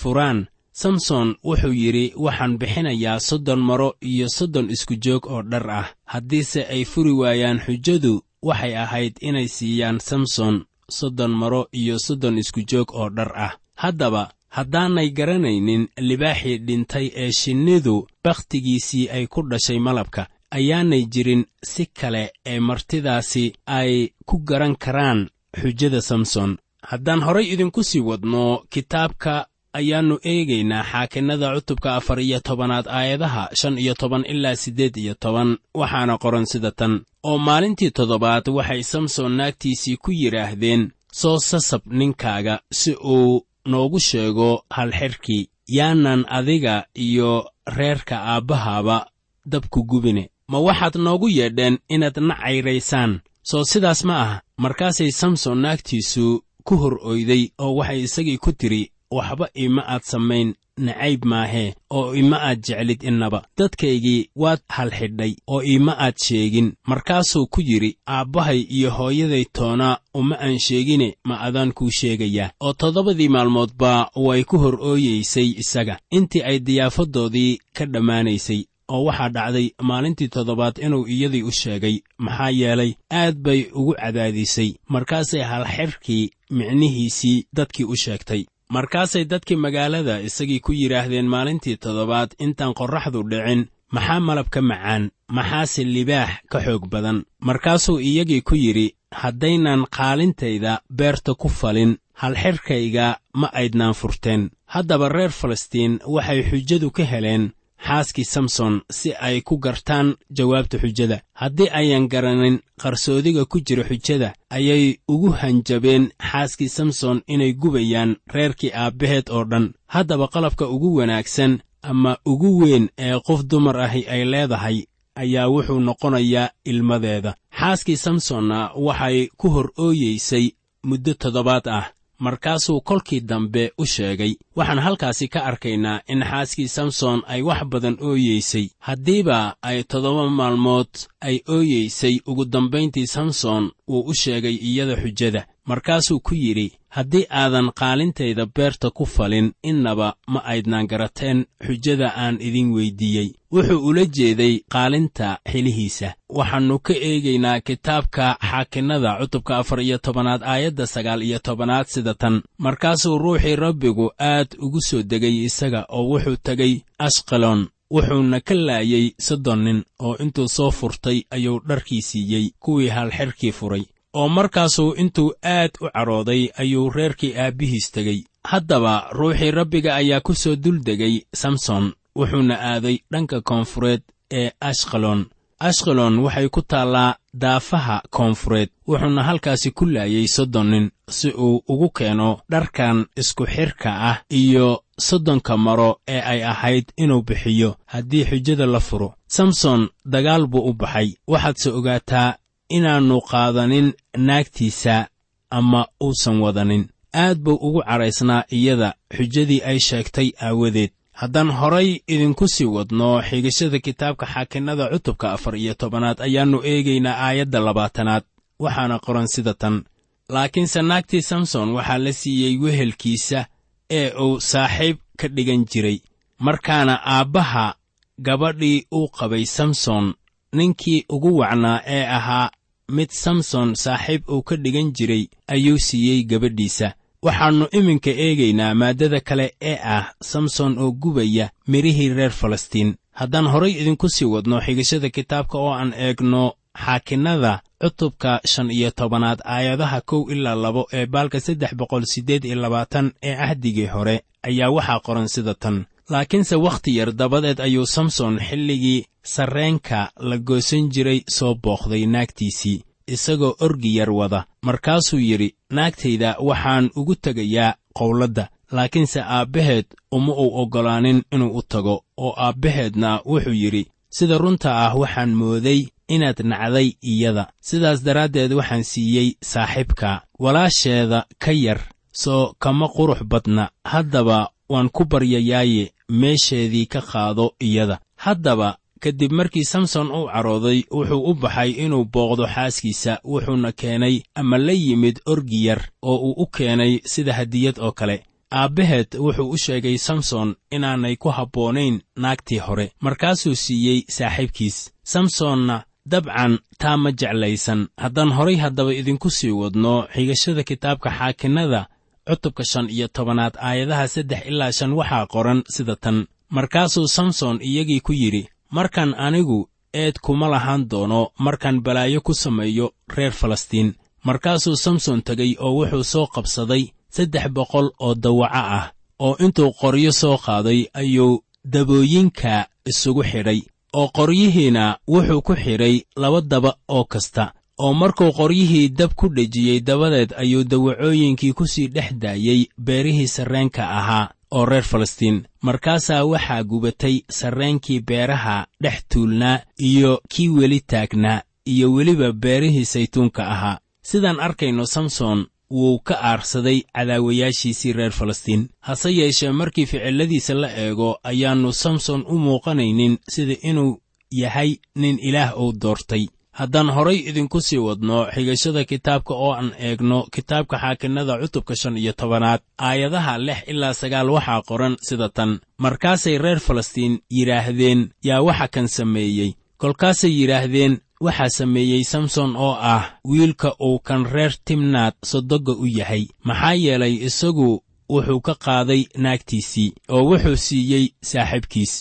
furaan 0.00 0.46
samson 0.80 1.28
wuxuu 1.48 1.72
yidhi 1.82 2.12
waxaan 2.24 2.58
bixinayaa 2.60 3.20
soddon 3.28 3.60
maro 3.68 3.88
iyo 4.10 4.26
soddon 4.36 4.70
isku 4.74 4.94
joog 5.04 5.22
oo 5.26 5.42
dhar 5.42 5.70
ah. 5.70 5.86
Haddiise 6.12 6.60
ay 6.74 6.84
furi 6.84 7.12
waayaan 7.20 7.58
xujadu 7.66 8.12
waxay 8.42 8.74
ahayd 8.84 9.14
inay 9.28 9.48
siiyaan 9.48 9.98
samson 10.08 10.64
soddon 10.98 11.32
maro 11.40 11.62
iyo 11.80 11.96
soddon 12.06 12.38
isku 12.38 12.60
joog 12.70 12.88
oo 12.94 13.08
dhar 13.16 13.32
ah. 13.46 13.52
Haddaba 13.82 14.22
haddaanay 14.56 15.08
garanaynin 15.10 15.88
libaaxii 16.08 16.58
dhintay 16.66 17.06
ee 17.22 17.30
shinnidu 17.40 18.06
bakhtigiisii 18.24 19.08
ay 19.16 19.24
ku 19.26 19.40
dhashay 19.50 19.78
malabka 19.86 20.22
ayaanay 20.50 21.04
jirin 21.12 21.44
si 21.72 21.86
kale 21.86 22.32
ee 22.46 22.60
martidaasi 22.60 23.44
ay 23.66 23.92
ku 24.28 24.38
garan 24.48 24.76
karaan 24.84 25.20
xujada 25.60 26.00
samson 26.02 26.50
haddaan 26.90 27.20
horay 27.26 27.46
idinku 27.52 27.82
sii 27.84 28.00
wadno 28.08 28.62
kitaabka 28.72 29.46
ayaannu 29.78 30.16
eegaynaa 30.32 30.84
xaakinnada 30.90 31.54
cutubka 31.54 31.88
afar 31.98 32.18
iyo 32.20 32.40
tobanaad 32.40 32.86
aayadaha 32.88 33.42
shan 33.60 33.78
iyo 33.78 33.94
toban 33.94 34.24
ilaa 34.32 34.56
siddeed 34.56 34.96
iyo 34.96 35.14
toban. 35.14 35.58
Waxaana 35.74 36.18
qoran 36.18 36.46
sida 36.52 36.70
tan. 36.70 36.94
Oo 37.28 37.38
maalintii 37.38 37.90
toddobaad 37.90 38.48
waxay 38.48 38.82
samson 38.82 39.32
naagtiisii 39.38 39.96
ku 39.96 40.10
yidhaahdeen 40.12 40.82
soo 41.12 41.38
sasab 41.38 41.82
ninkaaga 41.98 42.54
si 42.72 42.92
uu 43.14 43.44
noogu 43.70 43.98
sheego 44.00 44.64
halxidhkii 44.70 45.48
yaanan 45.68 46.24
adiga 46.28 46.74
iyo 46.94 47.50
reerka 47.76 48.16
aabbahaaba 48.32 49.06
dabku 49.46 49.82
gubine. 49.90 50.30
Ma 50.48 50.58
waxaad 50.58 50.94
noogu 50.96 51.28
yeedheen 51.28 51.78
inaad 51.88 52.16
na 52.20 52.34
cayraysaan? 52.42 53.20
Soo 53.42 53.64
sidaas 53.64 54.04
ma 54.04 54.14
ah 54.26 54.40
markaasay 54.66 55.10
samson 55.10 55.58
naagtiisu 55.60 56.42
ku 56.64 56.76
hor 56.76 56.98
oyday 57.04 57.42
oo 57.58 57.74
waxay 57.78 58.00
isagii 58.02 58.38
ku 58.38 58.52
tidhi 58.52 58.90
waxba 59.10 59.46
ima 59.54 59.82
aad 59.88 60.02
samayn 60.02 60.54
nacayb 60.78 61.24
maahee 61.24 61.74
oo 61.90 62.14
ima 62.14 62.36
aad 62.42 62.60
jeclid 62.66 63.02
innaba. 63.02 63.44
Dadkaygii 63.58 64.28
waad 64.36 64.60
halxidhay 64.68 65.32
oo 65.46 65.62
ima 65.62 65.92
aad 65.98 66.16
sheegin. 66.18 66.72
Markaasuu 66.86 67.46
ku 67.46 67.60
yidhi 67.60 67.96
aabbahay 68.08 68.60
iyo 68.60 68.90
hooyaday 68.90 69.44
toona 69.44 69.98
uma 70.14 70.36
aan 70.40 70.58
sheegine 70.58 71.16
ma 71.24 71.40
adaan 71.40 71.72
kuu 71.72 71.90
sheegayaa 71.90 72.50
oo 72.60 72.72
toddobadii 72.72 73.28
maalmoodba 73.28 74.10
way 74.16 74.44
ku 74.44 74.58
hor 74.58 74.76
ooyeysay 74.80 75.48
isaga. 75.62 75.98
Intii 76.10 76.42
ay 76.42 76.58
diyaafadoodii 76.58 77.58
ka 77.76 77.86
dhammaanaysay 77.86 78.64
oo 78.88 79.04
waxaa 79.08 79.28
dhacday 79.36 79.68
maalintii 79.88 80.28
toddobaad 80.28 80.78
inuu 80.86 81.06
iyadii 81.14 81.42
u 81.42 81.52
sheegay 81.60 81.96
maxaa 82.18 82.50
yeelay 82.50 82.92
aad 83.20 83.36
bay 83.46 83.60
ugu 83.78 83.94
cadaadisay. 84.00 84.70
Markaasay 84.88 85.40
halxirkii 85.50 86.30
micnihiisii 86.50 87.46
dadkii 87.56 87.84
u 87.92 87.96
sheegtay. 87.96 88.42
Markaasay 88.68 89.24
dadkii 89.24 89.56
magaalada 89.56 90.20
isagii 90.20 90.60
ku 90.60 90.72
yidhaahdeen 90.72 91.26
maalintii 91.34 91.76
toddobaad 91.76 92.30
intaan 92.44 92.74
qorraxdu 92.80 93.22
dhicin 93.30 93.66
maxaa 93.94 94.20
malab 94.20 94.48
ka 94.54 94.60
macaan 94.62 95.10
maxaase 95.36 95.84
libaax 95.84 96.30
ka 96.50 96.58
xoog 96.64 96.84
badan. 96.92 97.18
Markaasuu 97.40 97.98
iyagii 98.00 98.40
ku 98.48 98.54
yidhi 98.54 98.94
haddaynan 99.20 99.86
qaalintayda 99.96 100.80
beerta 100.98 101.34
ku 101.34 101.48
falin 101.48 101.96
halxirkayga 102.22 103.06
ma 103.34 103.48
aydnaan 103.52 103.94
furteen. 103.94 104.50
Haddaba 104.74 105.08
reer 105.08 105.30
falastiin 105.30 105.98
waxay 106.14 106.42
xujadu 106.50 106.90
ka 106.90 107.04
heleen 107.04 107.52
xaaskii 107.88 108.24
samson 108.24 108.74
si 108.90 109.12
ay 109.26 109.40
ku 109.40 109.56
gartaan 109.58 110.14
jawaabta 110.36 110.78
xujada. 110.78 111.20
Haddii 111.40 111.68
ayan 111.80 112.08
garanin 112.08 112.58
qarsoodiga 112.82 113.44
ku 113.44 113.60
jira 113.66 113.84
xujada 113.88 114.34
ayay 114.50 114.98
ugu 115.08 115.30
hanjabeen 115.40 116.04
xaaskii 116.30 116.68
samson 116.68 117.22
inay 117.26 117.52
gubayaan 117.52 118.16
reerkii 118.34 118.72
aabbaheed 118.74 119.26
oo 119.30 119.44
dhan. 119.44 119.72
Haddaba 119.86 120.28
qalabka 120.28 120.64
ugu 120.68 120.94
wanaagsan 120.96 121.58
ama 121.82 122.16
ugu 122.26 122.58
weyn 122.60 122.88
ee 122.98 123.18
qof 123.26 123.40
dumar 123.50 123.76
ahi 123.80 124.02
ay 124.08 124.24
leedahay 124.24 124.78
ayaa 125.14 125.48
wuxuu 125.48 125.80
noqonayaa 125.80 126.48
ilmadeeda. 126.64 127.34
Xaaskii 127.60 127.96
samsonna 127.96 128.70
waxay 128.86 129.28
ku 129.36 129.48
hor 129.54 129.68
ooyeysay 129.78 130.46
muddo 130.88 131.14
toddobaad 131.14 131.66
ah 131.68 131.86
markaasuu 132.18 132.80
kolkii 132.80 133.20
dambe 133.20 133.72
u 133.78 133.86
sheegay. 133.86 134.34
Waxaan 134.56 134.78
halkaasi 134.78 135.28
ka 135.28 135.44
arkaynaa 135.44 136.00
in 136.08 136.20
xaaskii 136.24 136.68
samson 136.68 137.22
ay 137.26 137.42
wax 137.42 137.64
badan 137.64 137.96
ooyeysay. 138.00 138.68
Haddiiba 138.78 139.56
ay 139.62 139.82
toddoba 139.84 140.30
maalmood 140.30 140.88
ay 141.20 141.40
ooyeysay. 141.48 142.20
Ugu 142.26 142.44
dambayntii 142.44 143.06
samson 143.06 143.70
wuu 143.88 144.04
u 144.10 144.14
sheegay 144.14 144.54
iyada 144.54 144.96
xujada 144.96 145.46
markaasuu 145.66 146.20
ku 146.20 146.34
yidhi 146.34 146.72
haddii 146.96 147.26
aadan 147.30 147.68
qaalintayda 147.80 148.46
beerta 148.56 148.90
ku 148.90 149.04
falin 149.06 149.52
innaba 149.70 150.08
ma 150.32 150.40
aydnaan 150.52 150.86
garateen 150.90 151.44
xujada 151.66 152.08
aan 152.16 152.36
idin 152.48 152.68
weyddiiyey 152.76 153.28
wuxuu 153.52 153.86
ula 153.88 154.04
jeeday 154.16 154.54
qaalinta 154.74 155.38
xilihiisa. 155.50 156.08
Waxaannu 156.38 156.78
ka 156.86 156.94
eegaynaa 157.08 157.60
kitaabka 157.60 158.36
xaakinnada 158.50 159.10
cutubka 159.20 159.52
afar 159.58 159.80
iyo 159.80 159.98
tobanaad 159.98 160.42
aayadda 160.42 160.86
sagaal 160.86 161.22
iyo 161.22 161.38
tobanaad 161.38 161.86
sida 161.94 162.14
tan. 162.14 162.42
Markaasuu 162.58 163.18
ruuxii 163.18 163.56
rabbigu 163.56 164.06
aad 164.18 164.48
ugu 164.64 164.80
soo 164.88 165.02
degay 165.02 165.36
isaga 165.48 165.80
oo 165.88 166.04
wuxuu 166.10 166.36
tegey 166.46 166.74
asqalon. 166.98 167.60
Wuxuuna 167.94 168.40
ka 168.40 168.54
laayey 168.54 169.06
soddon 169.26 169.60
nin 169.64 169.80
oo 169.98 170.14
intuu 170.22 170.48
soo 170.48 170.70
furtay 170.70 171.18
ayuu 171.30 171.60
dharkii 171.68 172.02
siiyey 172.02 172.46
kuwii 172.60 172.88
halxirkii 172.96 173.52
furay 173.52 173.84
oo 174.18 174.28
markaasuu 174.36 174.94
intuu 175.02 175.30
aad 175.56 175.72
u 175.80 175.86
cadhooday 175.94 176.42
ayuu 176.60 176.90
reerkii 176.96 177.36
aabbihiis 177.42 177.86
tegey. 177.94 178.20
Haddaba 178.50 178.92
ruuxii 179.18 179.50
rabbiga 179.58 179.90
ayaa 180.00 180.20
ku 180.26 180.32
soo 180.34 180.56
duldegay 180.64 181.14
samson 181.40 181.84
wuxuuna 182.18 182.54
aaday 182.70 182.96
dhanka 183.12 183.40
koonfureed 183.48 184.02
ee 184.40 184.50
ashqalon 184.70 185.20
ashqalon 185.68 186.14
waxay 186.24 186.48
ku 186.54 186.60
taallaa 186.70 187.16
daafaha 187.42 187.96
koonfureed 188.16 188.70
wuxuuna 188.88 189.22
halkaasi 189.28 189.70
ku 189.70 189.84
laayey 189.94 190.26
soddon 190.36 190.68
nin 190.70 190.86
si 191.16 191.28
uu 191.44 191.62
ugu 191.72 191.88
keeno 191.96 192.28
dharkan 192.52 192.98
isku 193.20 193.44
xidhka 193.54 193.90
ah 194.10 194.16
iyo 194.40 194.68
soddonka 195.06 195.56
maro 195.56 195.90
ee 196.14 196.20
ay 196.32 196.40
ahayd 196.52 196.86
inuu 197.02 197.22
bixiyo 197.28 197.70
haddii 197.92 198.24
xujada 198.28 198.66
la 198.66 198.80
furo. 198.80 199.08
Samson 199.28 199.88
dagaal 200.12 200.46
buu 200.46 200.68
u 200.70 200.72
baxay 200.80 201.08
waxaadse 201.32 201.68
ogaataa 201.78 202.34
inaannu 202.68 203.20
qaadanin 203.20 203.92
naagtiisa 204.16 205.08
ama 205.50 205.86
uusan 206.02 206.40
wadanin. 206.40 206.88
Aad 207.14 207.38
buu 207.38 207.54
ugu 207.54 207.82
cadhaysnaa 207.82 208.44
iyada 208.52 208.94
xujadii 209.16 209.60
ay 209.64 209.78
sheegtay 209.78 210.30
aawadeed. 210.42 210.90
Haddaan 211.12 211.50
horay 211.50 212.00
idinku 212.08 212.48
sii 212.48 212.64
wadno 212.64 213.22
xigashada 213.22 213.78
kitaabka 213.78 214.26
xaakinnada 214.26 214.88
cutubka 214.92 215.32
afar 215.32 215.56
iyo 215.56 215.74
tobanaad 215.74 216.20
ayaannu 216.20 216.60
eegaynaa 216.64 217.16
aayadda 217.26 217.60
labaatanaad. 217.60 218.22
Waxaana 218.58 218.98
qoran 218.98 219.26
sida 219.28 219.54
tan 219.54 219.84
laakiinse 220.28 220.82
naagtii 220.82 221.22
samson 221.22 221.68
waxaa 221.76 221.98
la 221.98 222.12
siiyey 222.12 222.58
wehelkiisa 222.58 223.46
ee 223.90 224.10
uu 224.24 224.40
saaxiib 224.40 224.96
ka 225.16 225.28
dhigan 225.28 225.64
jiray. 225.64 225.98
Markaana 226.38 227.00
aabbaha 227.04 227.74
gabadhii 228.22 228.86
uu 228.92 229.08
qabay 229.08 229.44
samson 229.46 230.14
ninkii 230.52 231.04
ugu 231.08 231.36
wacnaa 231.38 231.80
ee 231.86 232.06
ahaa 232.06 232.50
mid 232.88 233.10
samson 233.10 233.74
saaxiib 233.74 234.28
uu 234.30 234.42
ka 234.42 234.56
dhigan 234.56 234.92
jiray 234.92 235.28
ayuu 235.48 235.78
siiyey 235.78 236.22
gabadhiisa. 236.24 236.94
Waxaannu 237.22 237.66
iminka 237.72 238.10
eegaynaa 238.10 238.74
maaddada 238.74 239.20
kale 239.20 239.54
ee 239.60 239.78
ah 239.82 240.12
samson 240.22 240.78
oo 240.78 240.92
gubaya 240.92 241.50
midhihii 241.68 242.14
reer 242.14 242.30
falastiin. 242.30 242.94
Haddaan 243.12 243.46
horay 243.52 243.72
idinku 243.80 244.08
sii 244.08 244.24
wadno 244.34 244.60
xigashada 244.60 245.10
kitaabka 245.10 245.58
oo 245.58 245.72
aan 245.72 245.92
eegno 245.98 246.52
xaakinnada 246.84 247.60
cutubka 247.82 248.40
shan 248.46 248.70
iyo 248.70 248.90
tobanaad 248.90 249.40
aayadaha 249.44 250.00
kow 250.00 250.30
ilaa 250.32 250.54
labo 250.54 250.86
ee 250.92 251.06
baalka 251.06 251.40
saddex 251.40 251.74
boqol 251.74 252.04
siddeed 252.12 252.44
iyo 252.44 252.54
labaatan 252.56 253.12
ee 253.22 253.34
ahdigii 253.34 253.86
hore 253.86 254.16
ayaa 254.42 254.70
waxaa 254.70 255.00
qoran 255.06 255.28
sida 255.28 255.54
tan. 255.54 255.84
Laakiinse 256.10 256.56
wakhti 256.56 256.96
yar 256.96 257.12
dabadeed 257.12 257.60
ayuu 257.60 257.86
samson 257.86 258.38
xilligii 258.48 259.04
sarreenka 259.34 260.10
la 260.28 260.36
goosan 260.38 260.88
jiray 260.94 261.20
soo 261.36 261.54
booqday 261.54 262.06
naagtiisii 262.06 262.82
isagoo 263.14 263.54
orgi 263.60 263.96
yar 263.96 264.10
wada. 264.10 264.46
Markaasuu 264.62 265.18
yidhi 265.18 265.54
naagtayda 265.70 266.36
waxaan 266.48 266.90
ugu 266.96 267.14
tegayaa 267.14 267.74
qowladda 267.98 268.48
laakiinse 268.72 269.20
aabbaheed 269.22 269.86
uma 270.12 270.32
uu 270.32 270.50
oggolaanin 270.62 271.22
inuu 271.32 271.56
u 271.58 271.62
tago. 271.62 272.04
Oo 272.16 272.34
aabbaheedna 272.36 273.20
wuxuu 273.26 273.52
yidhi 273.62 273.86
sida 274.10 274.38
runta 274.38 274.70
ah 274.86 274.94
waxaan 274.94 275.34
mooday 275.34 275.80
inaad 276.08 276.38
nacday 276.44 276.88
iyada. 277.02 277.44
Sidaas 277.60 278.02
daraaddeed 278.04 278.52
waxaan 278.52 278.84
siiyey 278.84 279.28
saaxiibka. 279.42 280.22
Walaasheeda 280.38 281.26
ka 281.38 281.52
yar 281.52 281.80
soo 282.12 282.54
kama 282.58 282.86
qurux 282.88 283.22
badna. 283.24 283.70
Haddaba 283.84 284.50
waan 284.68 284.88
ku 284.90 285.04
baryayaaye 285.04 285.92
meesheedii 286.08 286.86
ka 286.86 287.00
qaado 287.00 287.54
iyada. 287.60 288.00
Haddaba 288.16 288.78
kadib 289.00 289.32
markii 289.32 289.64
samson 289.64 290.10
uu 290.10 290.26
cadhooday 290.32 290.82
wuxuu 290.90 291.22
u 291.30 291.34
baxay 291.34 291.70
inuu 291.84 292.04
booqdo 292.04 292.46
xaaskiisa 292.54 293.12
wuxuuna 293.24 293.72
keenay 293.72 294.16
ama 294.34 294.58
la 294.58 294.72
yimid 294.72 295.16
orgi 295.26 295.64
yar 295.66 295.80
oo 296.02 296.16
uu 296.16 296.34
u 296.42 296.46
keenay 296.46 297.00
sida 297.04 297.32
hadiyad 297.32 297.78
oo 297.78 297.92
kale. 297.92 298.22
Aabbaheed 298.52 299.06
wuxuu 299.18 299.50
u 299.50 299.56
sheegay 299.58 299.98
samson 299.98 300.54
inaanay 300.70 301.16
ku 301.16 301.28
habboonayn 301.28 302.00
naagtii 302.16 302.58
hore 302.58 302.92
markaasuu 303.00 303.54
siiyey 303.54 304.00
saaxiibkiis. 304.08 304.92
Samsonna 305.04 305.82
dabcan 306.10 306.58
taa 306.78 306.96
ma 306.96 307.10
jeclaysan. 307.12 307.88
Haddaan 308.02 308.32
horay 308.32 308.56
haddaba 308.56 308.94
idinku 308.94 309.30
sii 309.30 309.50
wadno 309.50 310.06
xigashada 310.14 310.62
kitaabka 310.62 311.10
xaakinnada 311.18 311.86
cutubka 312.28 312.64
shan 312.64 312.90
iyo 312.90 313.08
tobanaad 313.08 313.54
aayadaha 313.68 314.08
saddex 314.08 314.46
ilaa 314.46 314.72
shan 314.72 314.92
waxaa 314.92 315.26
qoran 315.26 315.62
sida 315.68 315.96
tan. 315.96 316.26
Markaasuu 316.50 317.08
samson 317.08 317.58
iyagii 317.62 318.00
ku 318.00 318.12
yidhi 318.12 318.48
markan 318.70 319.14
anigu 319.18 319.68
eed 319.94 320.18
kuma 320.22 320.48
lahaan 320.48 320.88
doono 320.90 321.30
markaan 321.38 321.80
balaayo 321.80 322.20
ku 322.20 322.34
sameeyo 322.34 322.92
reer 323.16 323.32
falastiin. 323.32 323.94
Markaasuu 324.24 324.76
samson 324.76 325.22
tegey 325.22 325.56
oo 325.60 325.72
wuxuu 325.78 326.04
soo 326.04 326.26
qabsaday 326.26 326.84
saddex 327.10 327.48
boqol 327.48 327.88
oo 328.00 328.14
dawaco 328.14 328.54
ah 328.78 328.92
oo 329.18 329.36
intuu 329.44 329.70
qoryo 329.80 330.12
soo 330.12 330.36
qaaday 330.38 330.80
ayuu 330.94 331.42
dabooyinka 331.64 332.66
isugu 332.90 333.22
xidhay 333.30 333.60
oo 333.94 334.08
qoryihiina 334.16 334.98
wuxuu 335.08 335.42
ku 335.42 335.54
xidhay 335.56 335.96
laba 336.16 336.40
daba 336.40 336.70
oo 336.88 337.04
kasta 337.04 337.52
oo 337.78 337.92
markuu 337.94 338.32
qoryihii 338.32 338.88
dab 338.88 339.10
ku 339.14 339.28
dhejiyey 339.28 339.80
dabadeed 339.80 340.34
ayuu 340.36 340.64
dawacooyinkii 340.64 341.52
ku 341.52 341.66
sii 341.66 341.86
dhex 341.88 342.12
daayey 342.22 342.66
beerihii 342.86 343.28
sarreenka 343.28 343.82
ahaa 343.98 344.30
oo 344.50 344.64
reer 344.66 344.82
falastiin. 344.84 345.46
Markaasaa 345.62 346.24
waxaa 346.24 346.64
gubatay 346.64 347.20
sarreenkii 347.30 348.00
beeraha 348.00 348.66
dhex 348.82 348.98
tuulnaa 349.12 349.58
iyo 349.78 350.20
kii 350.28 350.48
weli 350.48 350.80
taagnaa 350.86 351.42
iyo 351.66 351.92
weliba 351.92 352.32
beerihii 352.32 352.84
saytuunka 352.84 353.48
ahaa. 353.48 353.78
Sidaan 354.02 354.40
arkayno 354.40 354.86
samson 354.86 355.46
wuu 355.70 355.98
ka 355.98 356.14
aarsaday 356.22 356.80
cadaawayaashiisii 356.96 357.92
reer 357.92 358.12
falastiin. 358.12 358.68
Hase 358.80 359.10
yeeshee 359.16 359.50
markii 359.52 359.86
ficilladiisa 359.86 360.54
la 360.54 360.68
eego 360.76 361.18
ayaannu 361.22 361.72
samson 361.72 362.24
u 362.28 362.38
muuqanaynin 362.38 363.18
sida 363.28 363.54
inuu 363.62 364.00
yahay 364.30 364.76
nin 364.94 365.18
ilaah 365.22 365.58
uu 365.60 365.72
doortay 365.82 366.26
haddaan 366.60 366.88
horay 366.96 367.18
idinku 367.30 367.60
sii 367.66 367.78
wadno 367.86 368.18
xigashada 368.34 368.82
kitaabka 368.90 369.32
oo 369.44 369.52
aan 369.58 369.70
eegno 369.86 370.18
kitaabka 370.34 370.76
xaakinnada 370.82 371.34
cutubka 371.40 371.74
shan 371.80 371.96
iyo 372.02 372.12
tobanaad 372.20 372.60
aayadaha 372.88 373.38
lix 373.46 373.58
ilaa 373.72 373.94
sagaal 374.00 374.28
waxaa 374.36 374.62
qoran 374.68 374.94
sida 375.08 375.28
tan. 375.36 375.50
Markaasay 375.84 376.38
reer 376.44 376.60
falastiin 376.66 377.14
yidhaahdeen 377.36 378.00
yaa 378.28 378.40
waxa 378.48 378.68
kan 378.74 378.88
sameeyey. 378.88 379.50
Kolkaasay 379.80 380.32
yidhaahdeen 380.40 380.94
waxaa 381.26 381.48
sameeyey 381.58 382.02
samson 382.12 382.56
oo 382.56 382.74
ah 382.94 383.04
wiilka 383.30 383.70
uu 383.88 383.98
kan 383.98 384.22
reer 384.34 384.52
timnaad 384.64 385.14
sodogga 385.30 385.72
u 385.72 385.86
yahay. 385.98 386.24
Maxaa 386.44 386.74
yeelay 386.84 387.14
isagu 387.28 387.82
wuxuu 388.14 388.40
ka 388.46 388.54
qaaday 388.64 389.02
naagtiisii 389.24 389.92
oo 390.14 390.22
wuxuu 390.30 390.56
siiyey 390.56 391.04
saaxiibkiis 391.30 391.92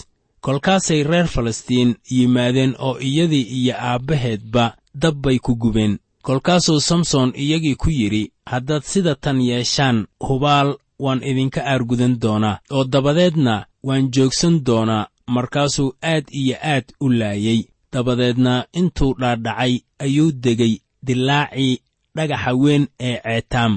kolkaasay 0.46 1.04
reer 1.04 1.28
falastiin 1.28 1.96
yimaadeen 2.12 2.74
oo 2.80 2.98
iyadii 3.10 3.42
iyo 3.60 3.74
aabbaheedba 3.90 4.64
dab 5.02 5.16
bay 5.24 5.38
ku 5.40 5.56
gubeen. 5.56 5.98
Kolkaasuu 6.22 6.80
samson 6.80 7.34
iyagii 7.44 7.76
ku 7.76 7.90
yidhi 7.90 8.32
haddaad 8.52 8.84
sida 8.84 9.16
tan 9.16 9.42
yeeshaan 9.42 9.98
hubaal 10.28 10.70
waan 11.00 11.24
idinka 11.30 11.62
aargudan 11.66 12.20
doonaa 12.22 12.60
oo 12.72 12.84
dabadeedna 12.94 13.66
waan 13.88 14.10
joogsan 14.16 14.56
doonaa 14.66 15.08
markaasuu 15.36 15.96
aad 16.14 16.26
iyo 16.42 16.56
aad 16.74 16.86
u 17.00 17.10
laayey 17.10 17.62
dabadeedna 17.94 18.66
intuu 18.80 19.14
dhaadhacay 19.22 19.74
ayuu 20.00 20.32
degay 20.44 20.74
dilaacii 21.06 21.80
dhagaxa 22.16 22.54
weyn 22.64 22.88
ee 23.00 23.18
ceetaam 23.24 23.74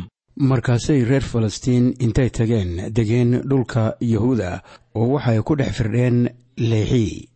markaasay 0.50 1.04
reer 1.04 1.22
falastiin 1.32 1.94
intay 2.04 2.30
tageen 2.30 2.70
degeen 2.96 3.30
dhulka 3.48 3.82
yuhuuda 4.00 4.50
oo 4.94 5.08
waxay 5.12 5.40
ku 5.42 5.56
dhex 5.56 5.72
firdheen 5.78 6.18
leexii 6.58 7.28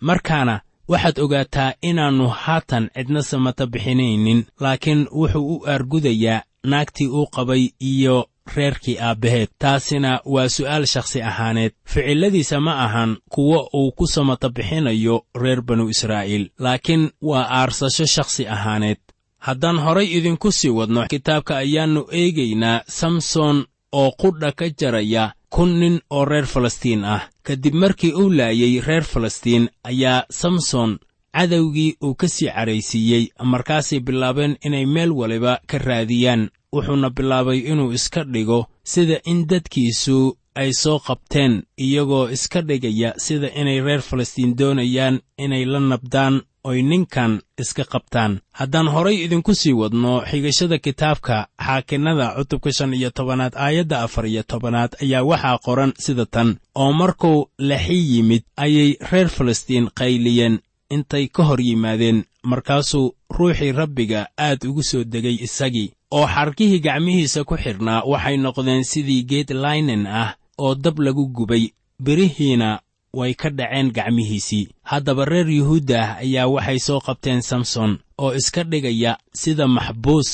markaana 0.00 0.60
waxaad 0.88 1.18
ogaataa 1.20 1.72
inaannu 1.82 2.28
haatan 2.28 2.90
cidna 2.94 3.22
samata 3.22 3.66
bixinaynin 3.66 4.44
laakiin 4.60 5.08
wuxuu 5.12 5.54
u 5.56 5.64
aargudayaa 5.66 6.42
naagtii 6.64 7.06
uu 7.08 7.26
qabay 7.26 7.68
iyo 7.80 8.26
reerkii 8.56 8.98
aabbaheed. 8.98 9.48
Taasina 9.58 10.20
waa 10.24 10.48
su'aal 10.48 10.86
shakhsi 10.86 11.22
ahaaneed. 11.22 11.72
Ficilladiisa 11.84 12.60
ma 12.60 12.84
ahan 12.84 13.16
kuwo 13.28 13.68
uu 13.74 13.92
ku 13.92 14.06
samata 14.06 14.48
bixinayo 14.48 15.24
reer 15.40 15.62
banu 15.62 15.88
israa'iil 15.88 16.50
laakiin 16.58 17.10
waa 17.22 17.46
aarsasho 17.50 18.06
shakhsi 18.06 18.46
ahaaneed. 18.48 18.96
Haddaan 19.38 19.78
horay 19.78 20.06
idinku 20.16 20.52
sii 20.52 20.68
wadno 20.68 21.06
kitaabka 21.10 21.56
ayaannu 21.56 22.06
eegaynaa 22.12 22.82
samson 22.86 23.66
oo 23.92 24.10
qudha 24.20 24.52
ka 24.52 24.68
jaraya 24.80 25.32
kun 25.50 25.80
nin 25.80 26.00
oo 26.10 26.24
reer 26.24 26.46
falastiin 26.46 27.04
ah. 27.04 27.22
Kadib 27.42 27.74
markii 27.74 28.12
uu 28.12 28.30
laayey 28.38 28.80
reer 28.86 29.04
falastiin 29.04 29.68
ayaa 29.84 30.24
samson 30.30 30.98
cadowgii 31.36 31.96
uu 32.04 32.14
ka 32.14 32.28
sii 32.28 32.48
cadhaysiiyey 32.56 33.24
markaasay 33.44 34.00
bilaabeen 34.00 34.56
inay 34.64 34.86
meel 34.86 35.12
waliba 35.12 35.60
ka 35.66 35.78
raadiyaan. 35.78 36.50
Wuxuuna 36.72 37.10
bilaabay 37.10 37.58
inuu 37.58 37.92
iska 37.92 38.24
dhigo 38.24 38.66
sida 38.84 39.20
in 39.24 39.46
dadkiisu 39.46 40.36
ay 40.54 40.72
soo 40.72 40.98
qabteen 40.98 41.62
iyagoo 41.84 42.28
iska 42.30 42.60
dhigaya 42.62 43.14
sida 43.16 43.48
inay 43.60 43.80
reer 43.80 44.02
falastiin 44.02 44.56
doonayaan 44.58 45.20
inay 45.38 45.64
la 45.64 45.80
nabdaan 45.80 46.42
oy 46.68 46.82
ninkan 46.90 47.32
iska 47.62 47.84
qabtaan. 47.92 48.32
Haddaan 48.58 48.88
horay 48.94 49.16
idinku 49.24 49.52
sii 49.60 49.72
wadno 49.80 50.12
xigashada 50.30 50.78
kitaabka 50.84 51.36
xaakinnada 51.66 52.26
cutubka 52.36 52.70
shan 52.76 52.94
iyo 52.98 53.10
tobanaad 53.10 53.54
aayadda 53.64 53.96
afar 54.06 54.26
iyo 54.26 54.42
tobanaad 54.50 54.92
ayaa 55.02 55.22
waxaa 55.30 55.58
qoran 55.66 55.92
sida 56.04 56.26
tan. 56.34 56.48
Oo 56.80 56.92
markuu 57.00 57.48
lexi 57.68 57.98
yimid 58.12 58.42
ayay 58.64 58.90
reer 59.10 59.28
falastiin 59.36 59.86
qayliyeen 59.98 60.54
intay 60.94 61.24
ka 61.34 61.42
hor 61.48 61.60
yimaadeen 61.68 62.18
markaasuu 62.50 63.14
ruuxii 63.36 63.72
rabbiga 63.72 64.20
aad 64.46 64.60
ugu 64.68 64.82
soo 64.82 65.04
degay 65.04 65.36
isagii. 65.46 65.92
Oo 66.16 66.26
xarkihii 66.34 66.80
gacmihiisa 66.86 67.44
ku 67.44 67.54
xidhnaa 67.56 68.02
waxay 68.10 68.36
noqdeen 68.36 68.84
sidii 68.84 69.22
geed 69.30 69.50
laynen 69.64 70.06
ah 70.06 70.30
oo 70.58 70.74
dab 70.74 70.96
lagu 70.98 71.24
gubay 71.36 71.64
berihiina 72.04 72.80
way 73.18 73.34
ka 73.34 73.50
dhaceen 73.50 73.90
gacmihiisii. 73.96 74.68
Haddaba 74.90 75.24
reer 75.24 75.48
yuhuudda 75.58 75.98
ah 76.02 76.16
ayaa 76.24 76.46
waxay 76.54 76.78
soo 76.78 77.00
qabteen 77.06 77.40
samson 77.42 77.98
oo 78.18 78.34
iska 78.34 78.62
dhigaya 78.64 79.12
sida 79.34 79.66
maxbuus 79.68 80.30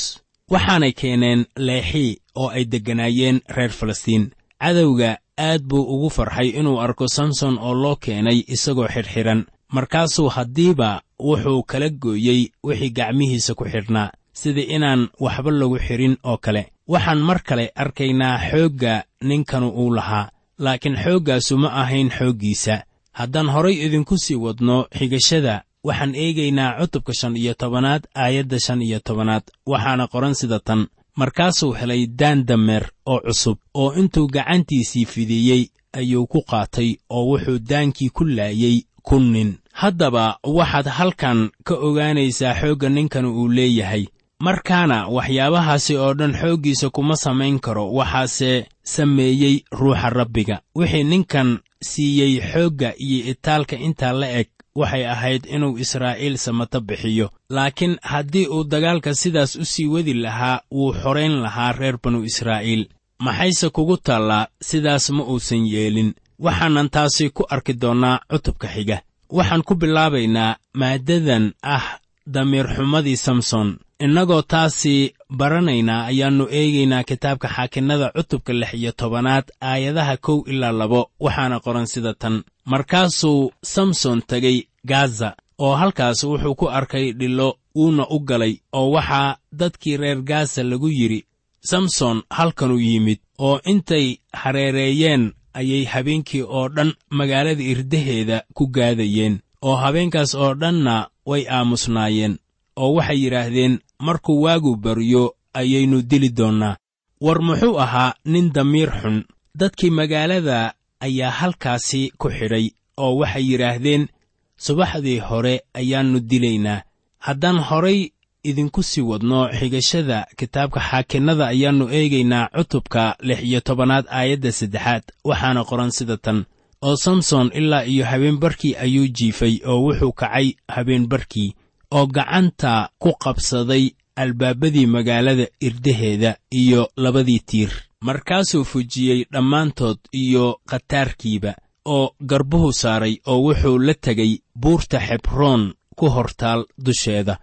waxaanay 0.53 0.93
keeneen 0.93 1.41
leexii 1.57 2.19
oo 2.41 2.49
ay 2.57 2.65
degganaayeen 2.65 3.41
reer 3.57 3.71
falastiin. 3.79 4.31
Cadowga 4.61 5.19
aad 5.39 5.63
buu 5.69 5.83
ugu 5.95 6.09
farxay 6.11 6.49
inuu 6.59 6.81
arko 6.81 7.09
samson 7.09 7.59
oo 7.59 7.75
loo 7.75 7.97
keenay 7.97 8.39
isagoo 8.55 8.89
xidhxidhan 8.95 9.41
markaasuu 9.75 10.29
haddiiba 10.37 11.03
wuxuu 11.21 11.63
kala 11.71 11.89
gooyey 11.91 12.41
wixii 12.67 12.91
gacmihiisa 12.97 13.55
ku 13.55 13.65
xidhnaa 13.65 14.11
sida 14.33 14.63
inaan 14.77 15.09
waxba 15.21 15.51
lagu 15.51 15.79
xidhin 15.79 16.17
oo 16.25 16.37
kale. 16.45 16.63
Waxaan 16.89 17.21
mar 17.29 17.39
kale 17.43 17.73
arkaynaa 17.75 18.39
xoogga 18.51 19.05
ninkanu 19.29 19.69
uu 19.71 19.91
lahaa 19.95 20.29
laakiin 20.59 20.97
xooggaasu 20.97 21.59
ma 21.59 21.69
ahayn 21.83 22.11
xooggiisa. 22.11 22.83
Haddaan 23.13 23.49
horay 23.49 23.75
idinku 23.87 24.19
sii 24.19 24.35
wadno 24.35 24.87
xigashada 24.99 25.63
waxaan 25.85 26.15
eegaynaa 26.15 26.79
cutubka 26.81 27.13
shan 27.15 27.37
iyo 27.37 27.55
tobanaad 27.55 28.03
aayadda 28.15 28.59
shan 28.61 28.83
iyo 28.83 29.01
tobanaad 29.01 29.43
waxaana 29.67 30.07
qoran 30.07 30.35
sida 30.35 30.59
tan. 30.59 30.87
Markaasuu 31.17 31.73
helay 31.73 32.07
daan 32.07 32.45
dameer 32.47 32.91
oo 33.07 33.21
cusub 33.21 33.59
oo 33.75 33.93
intuu 33.95 34.27
gacantiisii 34.27 35.05
fidieyey 35.05 35.69
ayuu 35.93 36.27
ku 36.27 36.43
qaatay 36.43 36.97
oo 37.11 37.25
wuxuu 37.31 37.59
daankii 37.59 38.09
ku 38.11 38.25
laayey 38.25 38.83
kun 39.03 39.31
nin. 39.33 39.55
Haddaba 39.73 40.39
waxaad 40.45 40.87
halkan 40.87 41.51
ka 41.65 41.75
ogaanaysaa 41.75 42.55
xoogga 42.61 42.89
ninkan 42.89 43.27
uu 43.27 43.49
leeyahay. 43.49 44.07
Markaana 44.41 45.07
waxyaabahaasi 45.09 45.97
oo 45.97 46.15
dhan 46.15 46.35
xooggiisa 46.35 46.91
kuma 46.91 47.17
samayn 47.17 47.61
karo 47.61 47.93
waxaase 47.93 48.67
sameeyey 48.85 49.65
ruuxa 49.73 50.11
rabbiga. 50.11 50.61
Wixii 50.75 51.05
ninkan 51.05 51.59
siiyey 51.83 52.41
xoogga 52.53 52.93
iyo 52.99 53.31
itaalka 53.33 53.77
intaa 53.77 54.13
la 54.13 54.29
eg 54.41 54.49
waxay 54.75 55.05
ahayd 55.07 55.47
inuu 55.47 55.79
israa'iil 55.79 56.37
samato 56.39 56.81
bixiyo. 56.81 57.31
Laakiin 57.51 57.97
haddii 58.03 58.47
uu 58.47 58.65
dagaalka 58.65 59.15
sidaas 59.15 59.57
u 59.57 59.65
sii 59.65 59.87
wadi 59.87 60.15
lahaa 60.15 60.61
wuu 60.71 60.93
xorayn 60.93 61.35
lahaa 61.43 61.73
reer 61.73 61.97
banu 62.03 62.25
israa'iil. 62.25 62.89
Maxayse 63.19 63.71
kugu 63.71 63.97
taallaa 63.97 64.47
sidaas 64.61 65.11
ma 65.11 65.23
uusan 65.25 65.67
yeelin? 65.67 66.15
Waxaanan 66.39 66.91
taasi 66.91 67.31
ku 67.31 67.45
arki 67.51 67.73
doonnaa 67.81 68.21
cutubka 68.31 68.69
xiga. 68.75 68.99
Waxaan 69.31 69.63
ku 69.63 69.75
bilaabaynaa 69.75 70.57
maaddadan 70.75 71.53
ah 71.63 71.87
damiir 72.27 72.67
xumadii 72.77 73.17
samson 73.17 73.79
innagoo 74.01 74.43
taasi 74.43 75.15
baranaynaa 75.39 76.05
ayaannu 76.11 76.45
eegaynaa 76.51 77.05
kitaabka 77.05 77.49
xaakinnada 77.49 78.11
cutubka 78.17 78.53
lix 78.53 78.75
iyo 78.75 78.93
tobanaad 78.93 79.45
aayadaha 79.61 80.17
kow 80.17 80.39
ilaa 80.47 80.73
labo 80.73 81.11
waxaana 81.21 81.61
qoran 81.61 81.87
sida 81.87 82.15
tan. 82.15 82.43
Markaasuu 82.65 83.53
samson 83.63 84.23
tegey 84.27 84.59
gaza 84.87 85.37
oo 85.59 85.75
halkaas 85.77 86.25
wuxuu 86.25 86.55
ku 86.55 86.67
arkay 86.71 87.13
dhillo 87.13 87.59
wuuna 87.77 88.07
u 88.11 88.19
galay 88.21 88.55
oo 88.73 88.91
waxaa 88.91 89.37
dadkii 89.53 89.97
reer 89.97 90.23
gaza 90.23 90.63
lagu 90.63 90.89
yidhi 90.89 91.25
samson 91.61 92.23
halkanuu 92.31 92.79
yimid 92.81 93.19
oo 93.39 93.61
intay 93.65 94.17
hareereeyeen 94.33 95.33
ayay 95.55 95.85
habeenkii 95.85 96.43
oo 96.43 96.69
dhan 96.69 96.93
magaalada 97.11 97.63
irdaheeda 97.63 98.43
ku 98.55 98.67
gaadayeen 98.67 99.39
oo 99.63 99.77
habeenkaas 99.77 100.35
oo 100.35 100.55
dhanna 100.55 101.09
way 101.27 101.43
aamusnaayeen 101.51 102.39
oo 102.77 102.95
waxay 102.95 103.19
yidhaahdeen 103.25 103.79
markuu 103.99 104.43
waagu 104.43 104.77
baryo 104.77 105.35
ayaynu 105.55 106.03
dili 106.03 106.29
doonnaa. 106.29 106.77
War 107.21 107.41
muxuu 107.43 107.79
ahaa 107.81 108.15
nin 108.25 108.53
damiir 108.53 108.91
xun. 109.03 109.25
Dadkii 109.59 109.91
magaalada 109.91 110.75
ayaa 111.01 111.31
halkaasi 111.31 112.13
ku 112.19 112.29
xidhay 112.31 112.71
oo 112.97 113.17
waxay 113.17 113.45
yidhaahdeen 113.51 114.09
subaxdii 114.57 115.19
hore 115.19 115.61
ayaannu 115.75 116.21
dilaynaa. 116.21 116.83
Haddaan 117.19 117.59
horay 117.59 118.11
idinku 118.45 118.83
sii 118.83 119.01
wadno 119.01 119.49
xigashada 119.59 120.27
kitaabka 120.37 120.81
xaakinnada 120.81 121.47
ayaannu 121.47 121.89
eegaynaa 121.91 122.49
cutubka 122.57 123.17
lix 123.21 123.41
iyo 123.43 123.61
tobanaad 123.61 124.05
aayadda 124.11 124.53
saddexaad 124.53 125.03
waxaana 125.25 125.65
qoran 125.65 125.91
sida 125.91 126.17
tan. 126.17 126.45
Oo 126.83 126.97
samson 126.97 127.51
ilaa 127.55 127.85
iyo 127.85 128.05
habeenbarkii 128.05 128.75
ayuu 128.77 129.07
jiifay 129.07 129.61
oo 129.67 129.81
wuxuu 129.87 130.13
kacay 130.13 130.53
habeenbarkii 130.69 131.55
oo 131.97 132.07
gacanta 132.17 132.73
ku 133.03 133.11
qabsaday 133.25 133.85
albaabadii 134.23 134.87
magaalada 134.95 135.47
irdaheeda 135.67 136.31
iyo 136.61 136.83
labadii 136.97 137.41
tiir. 137.49 137.71
Markaasuu 138.07 138.65
fujiyey 138.71 139.21
dhammaantood 139.33 139.99
iyo 140.23 140.47
khataarkiiba 140.71 141.53
oo 141.95 142.07
garbuhu 142.31 142.73
saaray 142.73 143.15
oo 143.31 143.39
wuxuu 143.47 143.79
la 143.87 143.95
tegay 144.05 144.33
buurta 144.63 144.99
xebroon 145.07 145.63
ku 145.99 146.07
hortaal 146.15 146.61
dusheeda. 146.85 147.35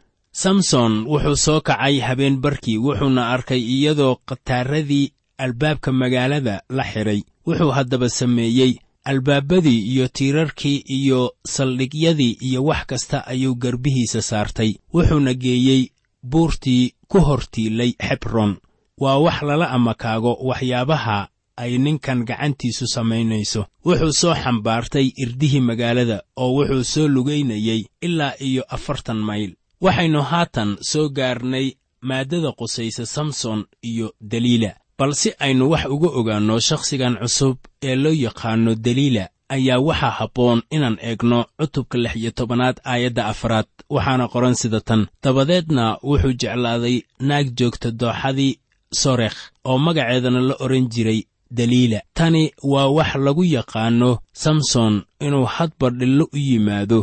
Samson 0.41 0.93
wuxuu 1.11 1.35
soo 1.45 1.59
kacay 1.67 1.99
habeenbarkii 2.07 2.77
wuxuuna 2.85 3.29
arkay 3.33 3.61
iyadoo 3.75 4.15
khataaradii 4.27 5.11
albaabka 5.43 5.91
magaalada 5.91 6.61
la 6.77 6.83
xidhay 6.91 7.21
wuxuu 7.47 7.71
haddaba 7.77 8.09
sameeyey 8.09 8.73
albaabadii 9.03 9.79
iyo 9.91 10.07
tiirarkii 10.07 10.77
iyo 10.87 11.35
saldhigyadii 11.45 12.37
iyo 12.41 12.63
wax 12.63 12.85
kasta 12.85 13.27
ayuu 13.27 13.55
garbihiisa 13.55 14.21
saartay. 14.21 14.73
Wuxuuna 14.93 15.33
geeyey 15.33 15.87
buurtii 16.23 16.93
ku 17.07 17.19
hortiilay 17.19 17.93
xebron 18.07 18.57
waa 18.97 19.17
wax 19.17 19.41
lala 19.41 19.69
amakaago 19.69 20.33
waxyaabaha 20.49 21.27
ay 21.57 21.77
ninkan 21.77 22.25
gacantiisu 22.25 22.87
samaynayso. 22.87 23.65
Wuxuu 23.85 24.13
soo 24.13 24.35
xambaartay 24.35 25.11
irdihii 25.23 25.59
magaalada 25.59 26.21
oo 26.37 26.51
wuxuu 26.57 26.83
soo 26.83 27.07
lugaynayey 27.07 27.85
ilaa 28.01 28.33
iyo 28.39 28.63
afartan 28.69 29.17
mayl. 29.17 29.51
Waxaynu 29.81 30.21
haatan 30.21 30.77
soo 30.81 31.09
gaarnay 31.09 31.71
maaddada 32.01 32.51
qusaysa 32.51 33.05
samson 33.05 33.65
iyo 33.83 34.13
daliila 34.21 34.75
bal 35.01 35.13
si 35.21 35.29
aynu 35.45 35.65
wax 35.73 35.83
uga 35.95 36.09
ogaanno 36.19 36.55
shakhsigan 36.67 37.15
cusub 37.21 37.57
ee 37.89 37.95
loo 38.03 38.13
yaqaanno 38.25 38.71
daliila 38.85 39.23
ayaa 39.55 39.79
waxaa 39.87 40.09
habboon 40.19 40.59
inaan 40.75 40.97
eegno 41.09 41.39
cutubka 41.59 41.97
lix 42.03 42.13
iyo 42.21 42.31
tobanaad 42.37 42.77
aayadda 42.91 43.23
afraad 43.31 43.65
waxaana 43.95 44.25
qoran 44.33 44.55
sida 44.61 44.79
tan. 44.87 45.01
Dabadeedna 45.23 45.85
wuxuu 46.09 46.33
jeclaaday 46.41 46.95
naag 47.27 47.47
joogta 47.57 47.89
dooxadii 48.01 48.53
sorekh 49.01 49.37
oo 49.69 49.77
magaceedana 49.85 50.39
la 50.49 50.55
odhan 50.63 50.85
jiray 50.93 51.19
daliila. 51.57 51.99
Tani 52.17 52.43
waa 52.71 52.87
wax 52.97 53.11
lagu 53.25 53.43
yaqaanno 53.55 54.11
samson 54.43 54.93
inuu 55.25 55.45
hadba 55.55 55.87
dhillo 55.89 56.25
u 56.33 56.37
yimaado 56.47 56.99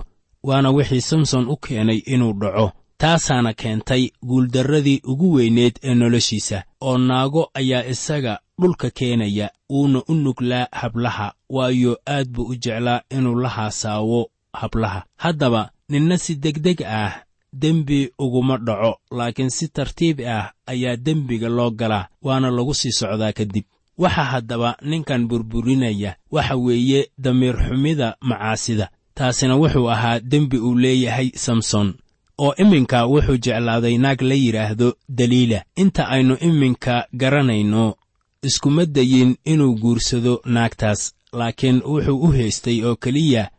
waana 0.49 0.71
wixii 0.77 1.01
samson 1.11 1.45
u 1.49 1.57
keenay 1.57 1.99
inuu 2.15 2.33
dhaco 2.41 2.67
taasaana 2.99 3.53
keentay 3.53 4.11
guuldarradii 4.29 5.01
ugu 5.05 5.33
weyneed 5.33 5.75
ee 5.83 5.95
noloshiisa 5.95 6.63
oo 6.81 6.99
naago 6.99 7.51
ayaa 7.55 7.85
isaga 7.87 8.39
dhulka 8.61 8.91
keenaya 8.91 9.51
wuuna 9.71 10.03
u 10.09 10.15
nuglaa 10.15 10.67
hablaha 10.73 11.33
waayo 11.51 11.99
aad 12.09 12.29
buu 12.29 12.43
u 12.53 12.55
jeclaa 12.55 13.01
inuu 13.11 13.35
la 13.41 13.49
haasaawo 13.49 14.31
hablaha. 14.53 15.05
Haddaba 15.17 15.71
ninna 15.89 16.19
si 16.19 16.35
degdeg 16.35 16.83
ah 16.83 17.13
dembi 17.53 18.11
uguma 18.19 18.57
dhaco 18.59 18.99
laakiin 19.11 19.51
si 19.51 19.69
tartiib 19.69 20.21
ah 20.21 20.53
ayaa 20.67 20.97
dembiga 20.97 21.49
loo 21.49 21.71
galaa 21.71 22.09
waana 22.23 22.51
lagu 22.51 22.75
sii 22.75 22.93
socdaa 22.93 23.33
kadib. 23.33 23.65
Waxa 23.99 24.25
haddaba 24.25 24.77
ninkan 24.83 25.29
burburinaya 25.29 26.17
waxa 26.31 26.57
weeye 26.57 27.11
damiir 27.19 27.57
xumida 27.69 28.17
macaasida 28.21 28.91
taasina 29.15 29.57
wuxuu 29.57 29.91
ahaa 29.91 30.21
dembi 30.21 30.59
uu 30.59 30.75
leeyahay 30.75 31.31
samson 31.35 31.95
oo 32.39 32.55
iminka 32.63 33.07
wuxuu 33.07 33.37
jeclaaday 33.45 33.99
naag 33.99 34.21
la 34.23 34.35
yidhaahdo 34.35 34.89
daliila. 35.09 35.63
Inta 35.77 36.09
aynu 36.09 36.35
iminka 36.41 37.07
garanayno 37.21 37.95
iskuma 38.43 38.87
dayin 38.87 39.37
inuu 39.45 39.75
guursado 39.83 40.41
naagtaas 40.45 41.15
laakiin 41.33 41.83
wuxuu 41.85 42.19
u 42.27 42.33
haystay 42.33 42.85
oo 42.85 42.97
keliya 42.97 43.51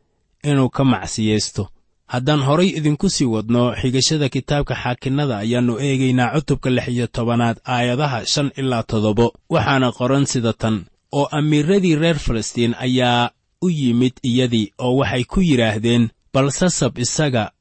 inuu 0.43 0.69
ka 0.69 0.83
macsiyaysto 0.83 1.63
haddaan 2.07 2.41
horay 2.47 2.67
idinku 2.77 3.09
sii 3.09 3.25
wadno 3.25 3.75
xigashada 3.81 4.29
kitaabka 4.29 4.75
xaakinnada 4.83 5.37
ayaannu 5.37 5.73
eegaynaa 5.85 6.33
cutubka 6.35 6.69
lix 6.69 6.87
iyo 6.87 7.07
tobanaad 7.07 7.57
aayadaha 7.65 8.25
shan 8.25 8.51
ilaa 8.57 8.83
toddobo. 8.83 9.33
Waxaana 9.49 9.91
qoran 9.91 10.25
sida 10.25 10.53
tan 10.53 10.85
oo 11.11 11.25
amiiradii 11.37 11.95
reer 11.95 12.19
falastiin 12.19 12.73
ayaa 12.79 13.29
u 13.61 13.69
yimid 13.69 14.13
iyadii 14.23 14.73
oo 14.79 14.95
waxay 14.97 15.23
ku 15.23 15.41
yidhaahdeen 15.41 16.09
bal 16.33 16.51
sasab 16.51 16.97
isaga 16.97 17.51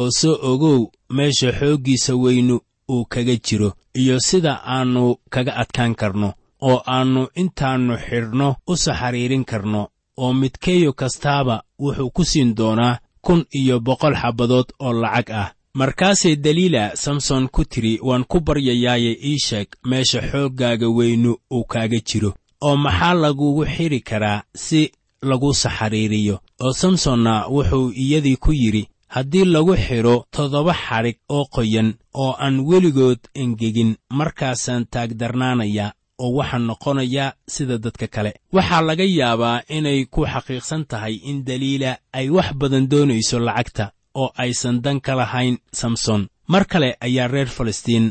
oo 0.00 0.10
soo 0.18 0.36
ogow 0.50 0.80
meesha 1.16 1.50
xooggiisa 1.58 2.12
weynu 2.22 2.56
uu 2.92 3.04
kaga 3.12 3.36
jiro 3.46 3.70
iyo 4.00 4.16
sida 4.28 4.52
aannu 4.74 5.16
kaga 5.30 5.52
adkaan 5.62 5.94
karno 6.00 6.28
oo 6.68 6.78
aannu 6.94 7.22
intaannu 7.42 7.94
xidhno 8.06 8.48
u 8.70 8.76
saxariirin 8.84 9.44
karno 9.50 9.80
oo 10.22 10.32
midkeeyo 10.40 10.92
kastaaba 11.00 11.62
wuxuu 11.82 12.10
ku 12.16 12.22
siin 12.30 12.50
doonaa 12.58 12.98
kun 13.24 13.40
iyo 13.60 13.76
boqol 13.86 14.14
xabbadood 14.22 14.68
oo 14.84 14.92
lacag 15.02 15.30
ah. 15.42 15.48
Markaasay 15.78 16.36
daliila 16.36 16.96
samson 16.96 17.48
ku 17.54 17.64
tidhi 17.64 18.00
waan 18.02 18.24
ku 18.30 18.40
baryayaaye 18.40 19.12
ii 19.30 19.38
sheeg 19.46 19.68
meesha 19.88 20.20
xooggaaga 20.30 20.88
weynu 20.96 21.32
uu 21.54 21.64
kaaga 21.72 21.98
jiro 22.08 22.30
oo 22.66 22.76
maxaa 22.76 23.14
lagugu 23.14 23.64
xidhi 23.74 24.00
karaa 24.00 24.42
si 24.54 24.80
lagu 25.22 25.54
saxariiriyo 25.54 26.36
oo 26.64 26.72
samsonna 26.72 27.32
wuxuu 27.54 27.92
iyadii 28.02 28.36
ku 28.36 28.52
yidhi 28.52 28.88
haddii 29.14 29.44
lagu 29.44 29.74
xidho 29.76 30.14
toddoba 30.34 30.72
xadhig 30.84 31.16
oo 31.28 31.44
qoyan 31.54 31.88
oo 32.14 32.32
aan 32.44 32.56
weligood 32.68 33.20
engegin 33.42 33.96
markaasaan 34.18 34.86
taagdarnaanayaa 34.92 35.92
oo 36.22 36.30
waxaa 36.38 36.58
noqonayaa 36.68 37.32
sida 37.54 37.78
dadka 37.84 38.06
kale. 38.14 38.32
Waxaa 38.56 38.82
laga 38.88 39.04
yaabaa 39.18 39.62
inay 39.76 40.00
ku 40.14 40.20
xaqiiqsan 40.32 40.82
tahay 40.90 41.14
in 41.30 41.44
daliila 41.46 41.92
ay 42.18 42.26
wax 42.36 42.48
badan 42.60 42.84
doonayso 42.90 43.38
lacagta 43.46 43.84
oo 44.20 44.30
aysan 44.42 44.76
dan 44.84 45.00
ka 45.00 45.12
lahayn 45.20 45.56
samson. 45.80 46.22
Mar 46.52 46.64
kale 46.72 46.96
ayaa 47.06 47.28
reer 47.28 47.46
falastiin 47.56 48.06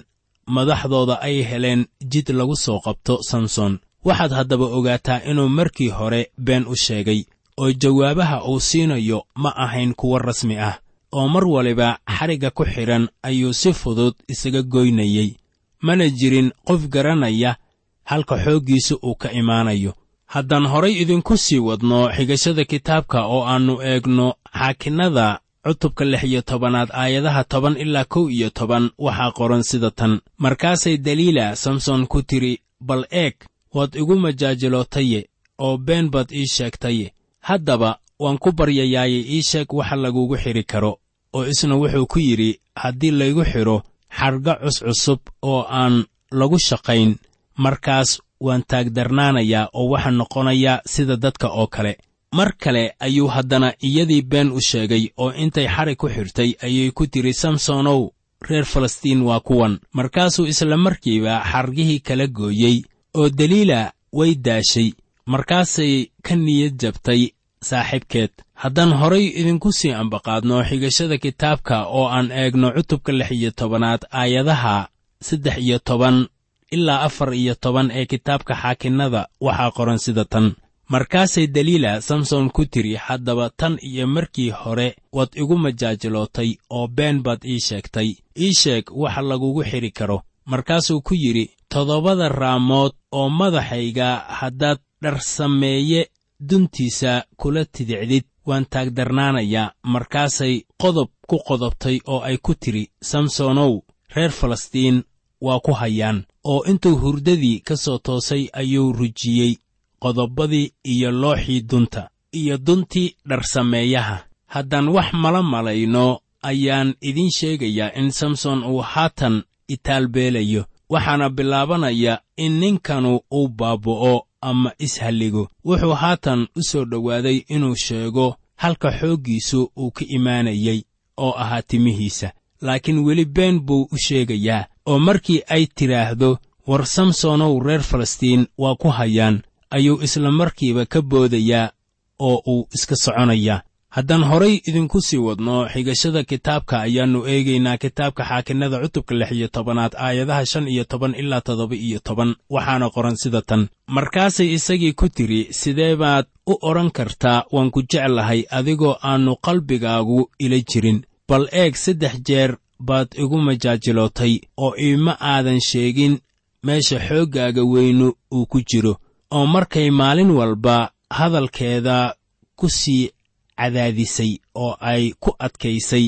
madaxdooda 0.56 1.16
ay 1.28 1.44
heleen 1.50 1.82
jid 2.12 2.28
lagu 2.40 2.56
soo 2.56 2.80
qabto 2.86 3.20
samson. 3.30 3.74
Waxaad 4.06 4.32
haddaba 4.32 4.66
ogaataa 4.78 5.20
inuu 5.32 5.50
markii 5.50 5.90
hore 5.90 6.22
been 6.48 6.66
u 6.68 6.76
sheegay 6.76 7.22
oo 7.58 7.72
jawaabaha 7.82 8.38
uu 8.50 8.60
siinayo 8.60 9.20
ma 9.36 9.50
ahayn 9.66 9.94
kuwo 10.00 10.18
rasmi 10.20 10.58
ah 10.60 10.76
oo 11.12 11.28
mar 11.28 11.46
waliba 11.48 12.00
xadhigga 12.18 12.50
ku 12.52 12.64
xidhan 12.66 13.08
ayuu 13.24 13.54
si 13.54 13.74
fudud 13.74 14.14
isaga 14.28 14.62
goynayey 14.62 15.36
mana 15.82 16.10
jirin 16.10 16.52
qof 16.68 16.88
garanaya 16.90 17.56
halka 18.04 18.36
xooggiisa 18.44 18.96
uu 19.04 19.16
ka 19.16 19.32
imaanayo. 19.32 19.94
Haddaan 20.26 20.66
horay 20.68 20.94
idinku 21.02 21.38
sii 21.38 21.60
wadno 21.60 22.10
xigashada 22.16 22.64
kitaabka 22.66 23.26
oo 23.26 23.44
aannu 23.46 23.82
eegno 23.82 24.34
xaakinnada 24.60 25.40
cutubka 25.64 26.06
lix 26.06 26.24
iyo 26.24 26.42
tobanaad 26.42 26.90
aayadaha 26.92 27.44
toban 27.44 27.78
ilaa 27.78 28.06
kow 28.06 28.30
iyo 28.30 28.50
toban 28.50 28.90
waxaa 28.98 29.32
qoran 29.32 29.64
sida 29.64 29.92
tan. 29.92 30.20
Markaasay 30.38 30.98
daliila 30.98 31.56
samson 31.56 32.08
ku 32.08 32.22
tidhi 32.22 32.60
bal 32.82 33.06
eeg 33.12 33.36
waad 33.74 33.96
igu 33.96 34.16
majaajilootaye 34.16 35.30
oo 35.60 35.78
been 35.78 36.10
baad 36.10 36.32
ii 36.32 36.48
sheegtaye 36.48 37.14
haddaba 37.40 38.00
waan 38.20 38.38
ku 38.38 38.52
baryayaaye 38.52 39.20
ii 39.36 39.42
sheeg 39.44 39.74
waxa 39.74 39.96
lagugu 39.96 40.38
xidhi 40.38 40.64
karo 40.64 41.00
oo 41.34 41.46
isna 41.46 41.76
wuxuu 41.76 42.06
ku 42.08 42.20
yidhi 42.20 42.60
haddii 42.76 43.12
laygu 43.12 43.44
xidho 43.46 43.84
xarga 44.18 44.54
cuscusub 44.64 45.20
oo 45.42 45.62
aan 45.70 46.06
lagu 46.32 46.58
shaqayn 46.60 47.16
markaas 47.58 48.22
waan 48.40 48.64
taagdarnaanayaa 48.68 49.70
oo 49.74 49.90
waxaa 49.92 50.12
noqonayaa 50.12 50.82
sida 50.86 51.16
dadka 51.16 51.48
oo 51.50 51.68
kale. 51.68 51.98
Mar 52.34 52.54
kale 52.58 52.94
ayuu 53.00 53.28
haddana 53.28 53.74
iyadii 53.88 54.22
been 54.22 54.52
u 54.52 54.62
sheegay 54.62 55.10
oo 55.18 55.32
intay 55.32 55.68
xadhig 55.68 55.98
ku 55.98 56.10
xidhtay 56.10 56.56
ayay 56.66 56.92
ku 56.92 57.08
tidhi 57.08 57.34
samsonow 57.34 58.10
reer 58.42 58.66
falastiin 58.66 59.22
waa 59.22 59.40
kuwan. 59.40 59.80
Markaasuu 59.94 60.46
isla 60.46 60.78
markiiba 60.78 61.44
xargihii 61.52 62.00
kala 62.00 62.28
gooyey 62.28 62.82
oo 63.14 63.30
daliila 63.30 63.92
way 64.14 64.36
daashay. 64.36 64.92
Markaasay 65.26 66.10
ka 66.24 66.36
niyad 66.36 66.76
jabtay 66.82 67.30
saaxiibkeed 67.62 68.32
haddaan 68.54 68.92
horay 69.00 69.26
idinku 69.40 69.72
sii 69.72 69.92
ambaqaadno 70.02 70.64
xigashada 70.70 71.18
kitaabka 71.18 71.86
oo 71.98 72.08
aan 72.08 72.32
eegno 72.32 72.72
cutubka 72.76 73.12
lix 73.12 73.32
iyo 73.32 73.52
tobanaad 73.52 74.02
aayadaha 74.12 74.88
saddex 75.22 75.58
iyo 75.58 75.80
toban 75.80 76.28
ilaa 76.72 77.02
afar 77.08 77.34
iyo 77.34 77.56
toban 77.56 77.92
ee 77.92 78.06
kitaabka 78.06 78.54
xaakinnada 78.62 79.28
waxaa 79.42 79.72
qoran 79.72 80.00
sida 80.00 80.26
tan. 80.26 80.56
Markaasay 80.90 81.48
daliila 81.48 82.02
samson 82.02 82.50
ku 82.50 82.66
tidhi 82.66 82.96
haddaba 82.96 83.50
tan 83.60 83.76
iyo 83.82 84.08
markii 84.08 84.50
hore 84.50 84.96
waad 85.12 85.30
igu 85.36 85.58
majaajilootay 85.58 86.50
oo 86.70 86.88
been 86.88 87.22
baad 87.24 87.42
ii 87.46 87.60
sheegtay. 87.60 88.10
Ii 88.40 88.54
sheeg 88.54 88.84
waxa 88.92 89.22
lagugu 89.22 89.64
xidhi 89.64 89.92
karo. 89.92 90.22
Markaasuu 90.46 91.02
ku 91.02 91.14
yidhi 91.16 91.50
toddobada 91.70 92.30
raamood 92.30 92.92
oo 93.12 93.30
madaxayga 93.30 94.16
haddaad 94.40 94.80
dharsameeye 95.02 96.08
duntiisa 96.40 97.24
kula 97.38 97.66
tidicdid. 97.66 98.24
Waan 98.48 98.66
taagdarnaanayaa 98.70 99.72
markaasay 99.84 100.62
qodob 100.82 101.10
ku 101.28 101.38
qodobtay 101.48 102.00
oo 102.08 102.20
ay 102.22 102.38
ku 102.38 102.54
tidhi 102.56 102.90
samsonow 103.02 103.82
reer 104.16 104.32
falastiin 104.32 105.04
waa 105.42 105.60
ku 105.60 105.72
hayaan. 105.74 106.24
Oo 106.44 106.64
intuu 106.64 106.96
hurdadii 106.96 107.60
ka 107.60 107.76
soo 107.78 107.98
toosay 107.98 108.48
ayuu 108.54 108.94
rujiyey 108.94 109.58
qodobadii 110.00 110.72
iyo 110.84 111.12
looxii 111.12 111.62
dunta 111.70 112.10
iyo 112.32 112.58
duntii 112.58 113.16
dharsameeyaha. 113.30 114.18
Haddaan 114.46 114.88
wax 114.90 115.14
mala 115.14 115.44
malayno 115.44 116.20
ayaan 116.44 116.94
idiin 117.02 117.32
sheegayaa 117.38 117.92
in 118.00 118.12
samson 118.12 118.64
uu 118.64 118.82
haatan 118.82 119.44
itaalbeelayo 119.68 120.66
waxaana 120.90 121.30
bilaabanaya 121.30 122.22
in 122.38 122.60
ninkanu 122.60 123.20
uu 123.32 123.48
baaba'o 123.48 124.27
ama 124.42 124.72
ishalligo 124.80 125.50
wuxuu 125.66 125.94
haatan 125.94 126.48
u 126.56 126.64
soo 126.70 126.86
dhowaaday 126.86 127.38
inuu 127.50 127.76
sheego 127.76 128.36
halka 128.56 128.92
xooggiisu 129.00 129.72
uu 129.78 129.92
ka 129.92 130.06
imaanayey 130.08 130.82
oo 131.18 131.34
ahaa 131.38 131.62
timihiisa. 131.62 132.32
Laakiin 132.62 133.00
weli 133.06 133.26
been 133.26 133.60
buu 133.60 133.88
u 133.92 133.98
sheegayaa 134.08 134.66
oo 134.86 135.00
markii 135.00 135.42
ay 135.50 135.66
tidhaahdo 135.76 136.38
war 136.68 136.86
samsonow 136.86 137.60
reer 137.64 137.82
falastiin 137.82 138.48
waa 138.58 138.76
ku 138.76 138.90
hayaan 138.90 139.42
ayuu 139.70 140.02
isla 140.04 140.32
markiiba 140.32 140.86
ka 140.86 141.02
boodayaa 141.02 141.72
oo 142.20 142.42
uu 142.48 142.68
iska 142.76 142.96
soconaya 142.96 143.62
haddaan 143.96 144.24
horay 144.24 144.56
idinku 144.70 145.02
sii 145.02 145.18
wadno 145.18 145.56
xigashada 145.74 146.24
kitaabka 146.24 146.76
ayaannu 146.82 147.20
eegaynaa 147.34 147.78
kitaabka 147.78 148.24
xaakinnada 148.30 148.78
cutubka 148.84 149.16
lix 149.16 149.32
iyo 149.32 149.48
tobanaad 149.48 149.94
aayadaha 150.06 150.46
shan 150.46 150.68
iyo 150.68 150.84
toban 150.84 151.16
ilaa 151.16 151.42
toddoba 151.42 151.76
iyo 151.76 152.00
toban. 152.00 152.36
Waxaana 152.50 152.90
qoran 152.90 153.16
sida 153.16 153.42
tan. 153.42 153.68
Markaasay 153.88 154.54
isagii 154.54 154.94
ku 154.94 155.10
tidhi 155.10 155.48
sidee 155.60 155.96
baad 155.96 156.26
u 156.52 156.54
odhan 156.62 156.92
kartaa 156.92 157.46
waan 157.52 157.72
ku 157.72 157.82
jeclahay 157.82 158.42
adigoo 158.58 158.96
aannu 159.04 159.36
qalbigaagu 159.46 160.30
ila 160.40 160.60
jirin. 160.70 161.00
Bal 161.30 161.48
eeg 161.52 161.76
saddex 161.76 162.16
jeer 162.28 162.58
baad 162.80 163.08
igu 163.24 163.38
majaajilootay 163.38 164.34
oo 164.58 164.74
iima 164.86 165.14
aadan 165.22 165.60
sheegin 165.70 166.20
meesha 166.64 167.00
xooggaaga 167.08 167.64
weynu 167.64 168.08
uu 168.32 168.46
ku 168.46 168.62
jiro. 168.70 168.94
Oo 169.32 169.46
markay 169.46 169.90
maalin 169.92 170.32
walba 170.32 170.92
hadalkeeda 171.10 172.16
ku 172.56 172.70
sii 172.70 173.10
cadaadisay 173.58 174.32
oo 174.56 174.74
ay 174.80 175.14
ku 175.20 175.32
adkaysay 175.40 176.08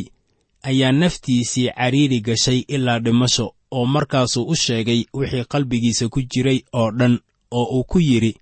ayaa 0.69 0.91
naftiisii 0.91 1.69
cariiri 1.77 2.19
gashay 2.21 2.59
ilaa 2.67 2.99
dhimasho 2.99 3.53
oo 3.71 3.85
markaasuu 3.85 4.45
u 4.51 4.55
sheegay 4.55 5.01
wixii 5.13 5.45
qalbigiisa 5.51 6.09
ku 6.09 6.21
jiray 6.21 6.59
oo 6.73 6.91
dhan 6.91 7.19
oo 7.51 7.65
uu 7.77 7.83
ku 7.83 7.99
yidhi 7.99 8.33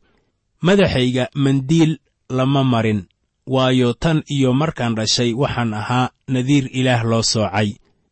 madaxayga 0.62 1.30
mandiil 1.36 1.98
lama 2.30 2.64
marin 2.64 3.06
waayo 3.48 3.94
tan 3.94 4.24
iyo 4.36 4.54
markaan 4.54 4.96
dhashay 4.96 5.34
waxaan 5.34 5.74
ahaa 5.74 6.10
nadiir 6.28 6.66
ilaah 6.80 7.04
loo 7.06 7.24
soocay. 7.24 7.70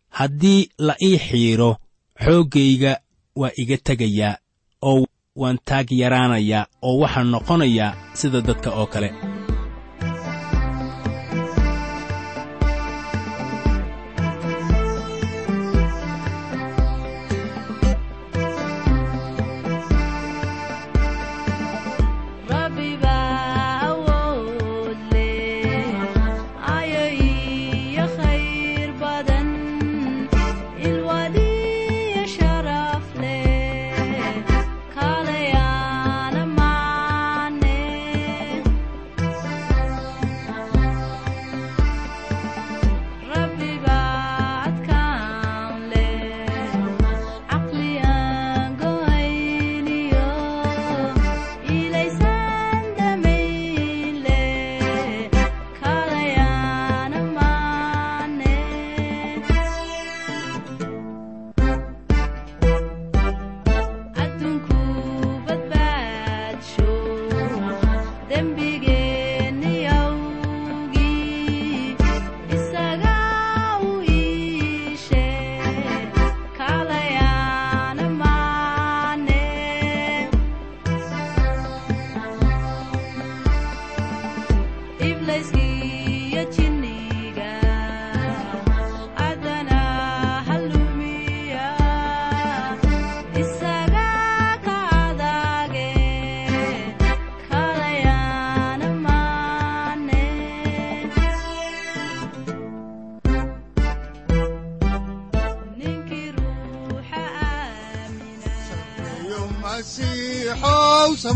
Haddii 0.10 0.69
la 0.77 0.95
ii 1.03 1.17
xiidro 1.17 1.77
xooggayga 2.23 2.99
waa 3.36 3.51
iga 3.58 3.77
tegayaa 3.77 4.38
oo 4.81 5.05
waan 5.36 5.60
taag 5.65 5.91
yaraanayaa 5.91 6.67
oo 6.81 6.99
waxaan 7.03 7.27
noqonayaa 7.34 7.97
sida 8.13 8.41
dadka 8.41 8.69
oo 8.79 8.88
kale 8.93 9.34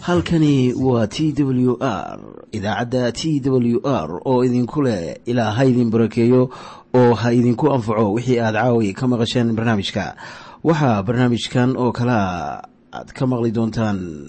halkani 0.00 0.74
waa 0.74 1.06
t 1.06 1.32
w 1.32 1.76
r 1.80 2.18
idaacadda 2.52 3.12
t 3.12 3.40
w 3.44 3.80
r 3.84 4.20
oo 4.24 4.44
idinku 4.44 4.82
leh 4.82 5.16
ilaa 5.26 5.50
ha 5.50 5.64
idin 5.64 5.90
barakeeyo 5.90 6.50
oo 6.94 7.14
ha 7.14 7.32
idinku 7.32 7.72
anfaco 7.72 8.12
wixii 8.12 8.40
aad 8.40 8.54
caawi 8.54 8.92
ka 8.94 9.06
maqasheen 9.08 9.52
barnaamijka. 9.54 10.16
Waxaa 10.64 11.02
barnaamijkan 11.02 11.76
oo 11.76 11.92
kalaa 11.92 12.62
aad 12.92 13.12
ka 13.12 13.26
maqli 13.26 13.50
doontaan 13.50 14.28